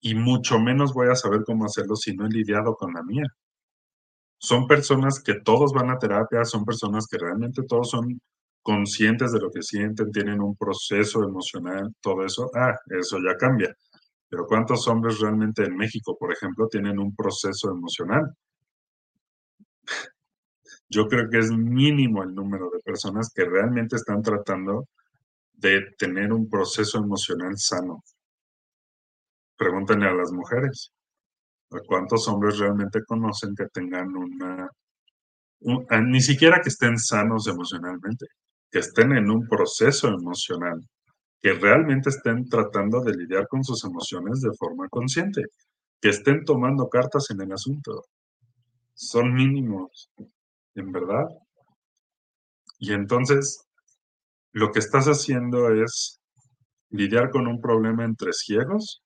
y 0.00 0.14
mucho 0.14 0.58
menos 0.58 0.92
voy 0.94 1.08
a 1.08 1.14
saber 1.16 1.42
cómo 1.44 1.64
hacerlo 1.64 1.96
si 1.96 2.14
no 2.14 2.26
he 2.26 2.30
lidiado 2.30 2.74
con 2.76 2.92
la 2.94 3.02
mía. 3.02 3.24
Son 4.38 4.66
personas 4.66 5.22
que 5.22 5.40
todos 5.40 5.72
van 5.72 5.90
a 5.90 5.98
terapia, 5.98 6.44
son 6.44 6.64
personas 6.64 7.06
que 7.06 7.18
realmente 7.18 7.62
todos 7.66 7.90
son 7.90 8.20
conscientes 8.62 9.32
de 9.32 9.40
lo 9.40 9.50
que 9.50 9.62
sienten, 9.62 10.10
tienen 10.12 10.40
un 10.40 10.56
proceso 10.56 11.22
emocional, 11.24 11.94
todo 12.00 12.24
eso, 12.24 12.50
ah, 12.54 12.74
eso 12.98 13.18
ya 13.18 13.36
cambia. 13.36 13.74
Pero 14.28 14.46
¿cuántos 14.46 14.88
hombres 14.88 15.20
realmente 15.20 15.64
en 15.64 15.76
México, 15.76 16.16
por 16.18 16.32
ejemplo, 16.32 16.68
tienen 16.68 16.98
un 16.98 17.14
proceso 17.14 17.70
emocional? 17.70 18.34
Yo 20.88 21.06
creo 21.08 21.28
que 21.30 21.38
es 21.38 21.50
mínimo 21.50 22.22
el 22.22 22.34
número 22.34 22.70
de 22.70 22.80
personas 22.80 23.30
que 23.34 23.44
realmente 23.44 23.96
están 23.96 24.22
tratando 24.22 24.88
de 25.52 25.94
tener 25.98 26.32
un 26.32 26.48
proceso 26.48 26.98
emocional 26.98 27.56
sano. 27.56 28.02
Pregúntenle 29.56 30.08
a 30.08 30.14
las 30.14 30.32
mujeres. 30.32 30.92
¿A 31.70 31.78
cuántos 31.86 32.28
hombres 32.28 32.58
realmente 32.58 33.04
conocen 33.04 33.54
que 33.54 33.66
tengan 33.66 34.14
una... 34.16 34.70
Ah, 35.90 36.00
ni 36.00 36.20
siquiera 36.20 36.60
que 36.60 36.68
estén 36.68 36.98
sanos 36.98 37.48
emocionalmente, 37.48 38.26
que 38.70 38.80
estén 38.80 39.12
en 39.16 39.30
un 39.30 39.48
proceso 39.48 40.08
emocional, 40.08 40.80
que 41.40 41.54
realmente 41.54 42.10
estén 42.10 42.48
tratando 42.48 43.00
de 43.00 43.16
lidiar 43.16 43.48
con 43.48 43.64
sus 43.64 43.82
emociones 43.84 44.42
de 44.42 44.50
forma 44.58 44.88
consciente, 44.88 45.44
que 46.00 46.10
estén 46.10 46.44
tomando 46.44 46.88
cartas 46.88 47.30
en 47.30 47.40
el 47.40 47.52
asunto. 47.52 48.04
Son 48.94 49.32
mínimos, 49.34 50.10
en 50.74 50.92
verdad. 50.92 51.26
Y 52.78 52.92
entonces, 52.92 53.66
lo 54.52 54.70
que 54.70 54.78
estás 54.78 55.06
haciendo 55.06 55.70
es 55.72 56.20
lidiar 56.90 57.30
con 57.30 57.46
un 57.46 57.60
problema 57.60 58.04
entre 58.04 58.32
ciegos 58.32 59.02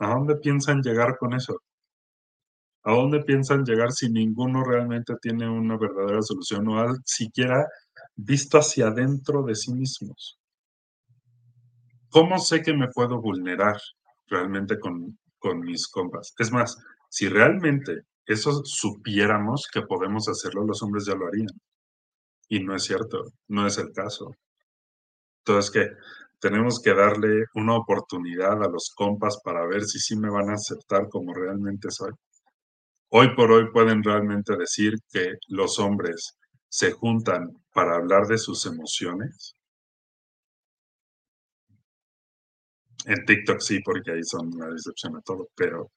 ¿A 0.00 0.14
dónde 0.14 0.36
piensan 0.36 0.80
llegar 0.82 1.18
con 1.18 1.34
eso? 1.34 1.60
¿A 2.84 2.92
dónde 2.92 3.22
piensan 3.22 3.64
llegar 3.64 3.92
si 3.92 4.08
ninguno 4.08 4.64
realmente 4.64 5.14
tiene 5.20 5.46
una 5.46 5.76
verdadera 5.76 6.22
solución 6.22 6.66
o 6.68 6.80
ha 6.80 6.94
siquiera 7.04 7.66
visto 8.16 8.56
hacia 8.56 8.88
adentro 8.88 9.42
de 9.42 9.54
sí 9.54 9.74
mismos? 9.74 10.38
¿Cómo 12.08 12.38
sé 12.38 12.62
que 12.62 12.72
me 12.72 12.88
puedo 12.88 13.20
vulnerar 13.20 13.76
realmente 14.26 14.80
con, 14.80 15.18
con 15.38 15.60
mis 15.60 15.86
compas? 15.86 16.32
Es 16.38 16.50
más, 16.50 16.78
si 17.10 17.28
realmente 17.28 18.04
eso 18.24 18.64
supiéramos 18.64 19.68
que 19.70 19.82
podemos 19.82 20.28
hacerlo, 20.28 20.64
los 20.64 20.82
hombres 20.82 21.04
ya 21.04 21.14
lo 21.14 21.26
harían. 21.26 21.60
Y 22.48 22.60
no 22.60 22.74
es 22.74 22.84
cierto, 22.84 23.32
no 23.48 23.66
es 23.66 23.76
el 23.76 23.92
caso. 23.92 24.34
Entonces, 25.44 25.70
¿qué? 25.70 25.90
Tenemos 26.40 26.80
que 26.82 26.94
darle 26.94 27.44
una 27.54 27.76
oportunidad 27.76 28.62
a 28.62 28.68
los 28.68 28.90
compas 28.94 29.38
para 29.44 29.66
ver 29.66 29.84
si 29.84 29.98
sí 29.98 30.16
me 30.16 30.30
van 30.30 30.50
a 30.50 30.54
aceptar 30.54 31.08
como 31.08 31.34
realmente 31.34 31.90
soy. 31.90 32.12
Hoy 33.10 33.34
por 33.34 33.52
hoy 33.52 33.70
pueden 33.72 34.02
realmente 34.02 34.56
decir 34.56 34.94
que 35.12 35.34
los 35.48 35.78
hombres 35.78 36.38
se 36.68 36.92
juntan 36.92 37.48
para 37.74 37.96
hablar 37.96 38.26
de 38.26 38.38
sus 38.38 38.64
emociones. 38.66 39.54
En 43.06 43.24
TikTok 43.24 43.60
sí, 43.60 43.80
porque 43.84 44.12
ahí 44.12 44.22
son 44.22 44.50
la 44.56 44.68
decepción 44.68 45.16
a 45.16 45.20
todo, 45.22 45.48
pero 45.54 45.90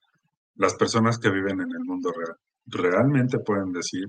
las 0.55 0.73
personas 0.75 1.19
que 1.19 1.29
viven 1.29 1.61
en 1.61 1.71
el 1.71 1.83
mundo 1.85 2.11
real 2.11 2.37
realmente 2.65 3.39
pueden 3.39 3.71
decir 3.71 4.05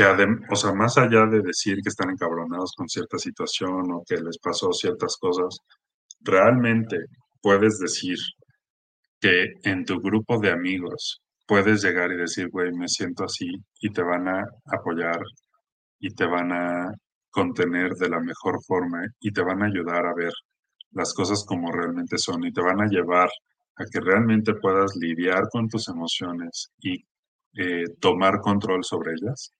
que 0.00 0.26
o 0.50 0.56
sea, 0.56 0.72
más 0.72 0.96
allá 0.96 1.26
de 1.26 1.42
decir 1.42 1.76
que 1.82 1.90
están 1.90 2.08
encabronados 2.08 2.72
con 2.74 2.88
cierta 2.88 3.18
situación 3.18 3.92
o 3.92 4.02
que 4.08 4.16
les 4.16 4.38
pasó 4.38 4.72
ciertas 4.72 5.18
cosas, 5.18 5.58
realmente 6.20 6.96
puedes 7.42 7.78
decir 7.78 8.16
que 9.20 9.52
en 9.64 9.84
tu 9.84 10.00
grupo 10.00 10.38
de 10.40 10.52
amigos 10.52 11.20
puedes 11.46 11.82
llegar 11.82 12.10
y 12.12 12.16
decir, 12.16 12.48
güey, 12.48 12.72
me 12.72 12.88
siento 12.88 13.24
así 13.24 13.50
y 13.80 13.90
te 13.90 14.02
van 14.02 14.26
a 14.28 14.42
apoyar 14.72 15.20
y 15.98 16.14
te 16.14 16.24
van 16.24 16.50
a 16.52 16.92
contener 17.30 17.92
de 17.96 18.08
la 18.08 18.20
mejor 18.20 18.58
forma 18.66 19.02
y 19.20 19.30
te 19.32 19.42
van 19.42 19.62
a 19.62 19.66
ayudar 19.66 20.06
a 20.06 20.14
ver 20.14 20.32
las 20.92 21.12
cosas 21.12 21.44
como 21.46 21.70
realmente 21.72 22.16
son 22.16 22.42
y 22.44 22.52
te 22.52 22.62
van 22.62 22.80
a 22.80 22.88
llevar 22.88 23.28
a 23.76 23.84
que 23.84 24.00
realmente 24.00 24.54
puedas 24.54 24.96
lidiar 24.96 25.42
con 25.52 25.68
tus 25.68 25.88
emociones 25.88 26.70
y 26.78 27.04
eh, 27.54 27.84
tomar 28.00 28.40
control 28.40 28.82
sobre 28.82 29.12
ellas 29.12 29.52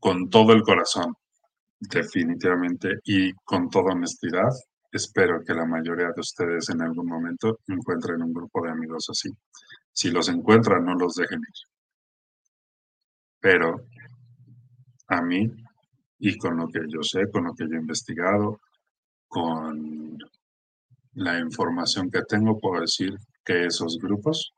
con 0.00 0.28
todo 0.30 0.52
el 0.52 0.62
corazón. 0.62 1.14
definitivamente 1.82 3.00
y 3.04 3.32
con 3.44 3.70
toda 3.70 3.94
honestidad, 3.94 4.50
espero 4.92 5.42
que 5.42 5.54
la 5.54 5.64
mayoría 5.64 6.12
de 6.14 6.20
ustedes 6.20 6.68
en 6.68 6.82
algún 6.82 7.06
momento 7.06 7.60
encuentren 7.68 8.22
un 8.22 8.34
grupo 8.34 8.62
de 8.62 8.70
amigos 8.70 9.06
así. 9.10 9.30
Si 9.92 10.10
los 10.10 10.28
encuentran, 10.28 10.84
no 10.84 10.94
los 10.94 11.14
dejen 11.14 11.40
ir. 11.40 11.68
Pero 13.40 13.86
a 15.08 15.22
mí, 15.22 15.50
y 16.18 16.36
con 16.36 16.58
lo 16.58 16.68
que 16.68 16.80
yo 16.88 17.02
sé, 17.02 17.30
con 17.30 17.44
lo 17.44 17.54
que 17.54 17.66
yo 17.66 17.76
he 17.76 17.80
investigado, 17.80 18.60
con 19.26 20.18
la 21.14 21.38
información 21.38 22.10
que 22.10 22.22
tengo, 22.28 22.58
puedo 22.58 22.82
decir 22.82 23.16
que 23.44 23.66
esos 23.66 23.98
grupos 23.98 24.52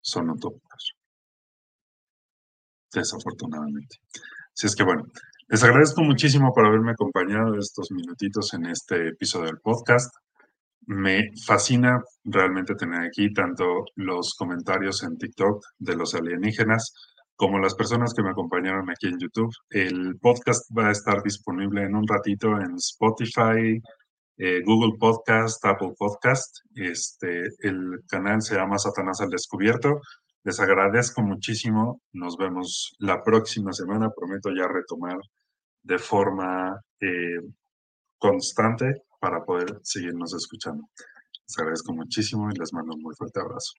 son 0.00 0.30
utópicos. 0.30 0.96
Desafortunadamente. 2.92 3.98
Así 4.56 4.68
es 4.68 4.74
que 4.74 4.84
bueno, 4.84 5.04
les 5.48 5.62
agradezco 5.62 6.02
muchísimo 6.02 6.50
por 6.54 6.64
haberme 6.64 6.92
acompañado 6.92 7.58
estos 7.58 7.90
minutitos 7.90 8.54
en 8.54 8.64
este 8.64 9.08
episodio 9.08 9.46
del 9.46 9.60
podcast. 9.60 10.14
Me 10.86 11.30
fascina 11.44 12.02
realmente 12.24 12.74
tener 12.74 13.02
aquí 13.02 13.34
tanto 13.34 13.84
los 13.96 14.34
comentarios 14.34 15.02
en 15.02 15.18
TikTok 15.18 15.62
de 15.78 15.96
los 15.96 16.14
alienígenas 16.14 16.94
como 17.34 17.58
las 17.58 17.74
personas 17.74 18.14
que 18.14 18.22
me 18.22 18.30
acompañaron 18.30 18.88
aquí 18.88 19.08
en 19.08 19.18
YouTube. 19.18 19.52
El 19.68 20.18
podcast 20.20 20.64
va 20.74 20.88
a 20.88 20.92
estar 20.92 21.22
disponible 21.22 21.82
en 21.82 21.94
un 21.94 22.08
ratito 22.08 22.58
en 22.58 22.76
Spotify, 22.76 23.78
eh, 24.38 24.62
Google 24.64 24.96
Podcast, 24.98 25.62
Apple 25.66 25.92
Podcast. 25.98 26.60
Este, 26.74 27.42
el 27.60 28.00
canal 28.08 28.40
se 28.40 28.54
llama 28.54 28.78
Satanás 28.78 29.20
al 29.20 29.28
Descubierto. 29.28 30.00
Les 30.46 30.60
agradezco 30.60 31.22
muchísimo. 31.22 32.02
Nos 32.12 32.36
vemos 32.36 32.94
la 33.00 33.20
próxima 33.20 33.72
semana. 33.72 34.10
Prometo 34.10 34.50
ya 34.54 34.68
retomar 34.68 35.18
de 35.82 35.98
forma 35.98 36.80
eh, 37.00 37.40
constante 38.16 39.02
para 39.18 39.44
poder 39.44 39.80
seguirnos 39.82 40.34
escuchando. 40.34 40.84
Les 41.48 41.58
agradezco 41.58 41.92
muchísimo 41.92 42.48
y 42.48 42.56
les 42.56 42.72
mando 42.72 42.94
un 42.94 43.02
muy 43.02 43.16
fuerte 43.16 43.40
abrazo. 43.40 43.72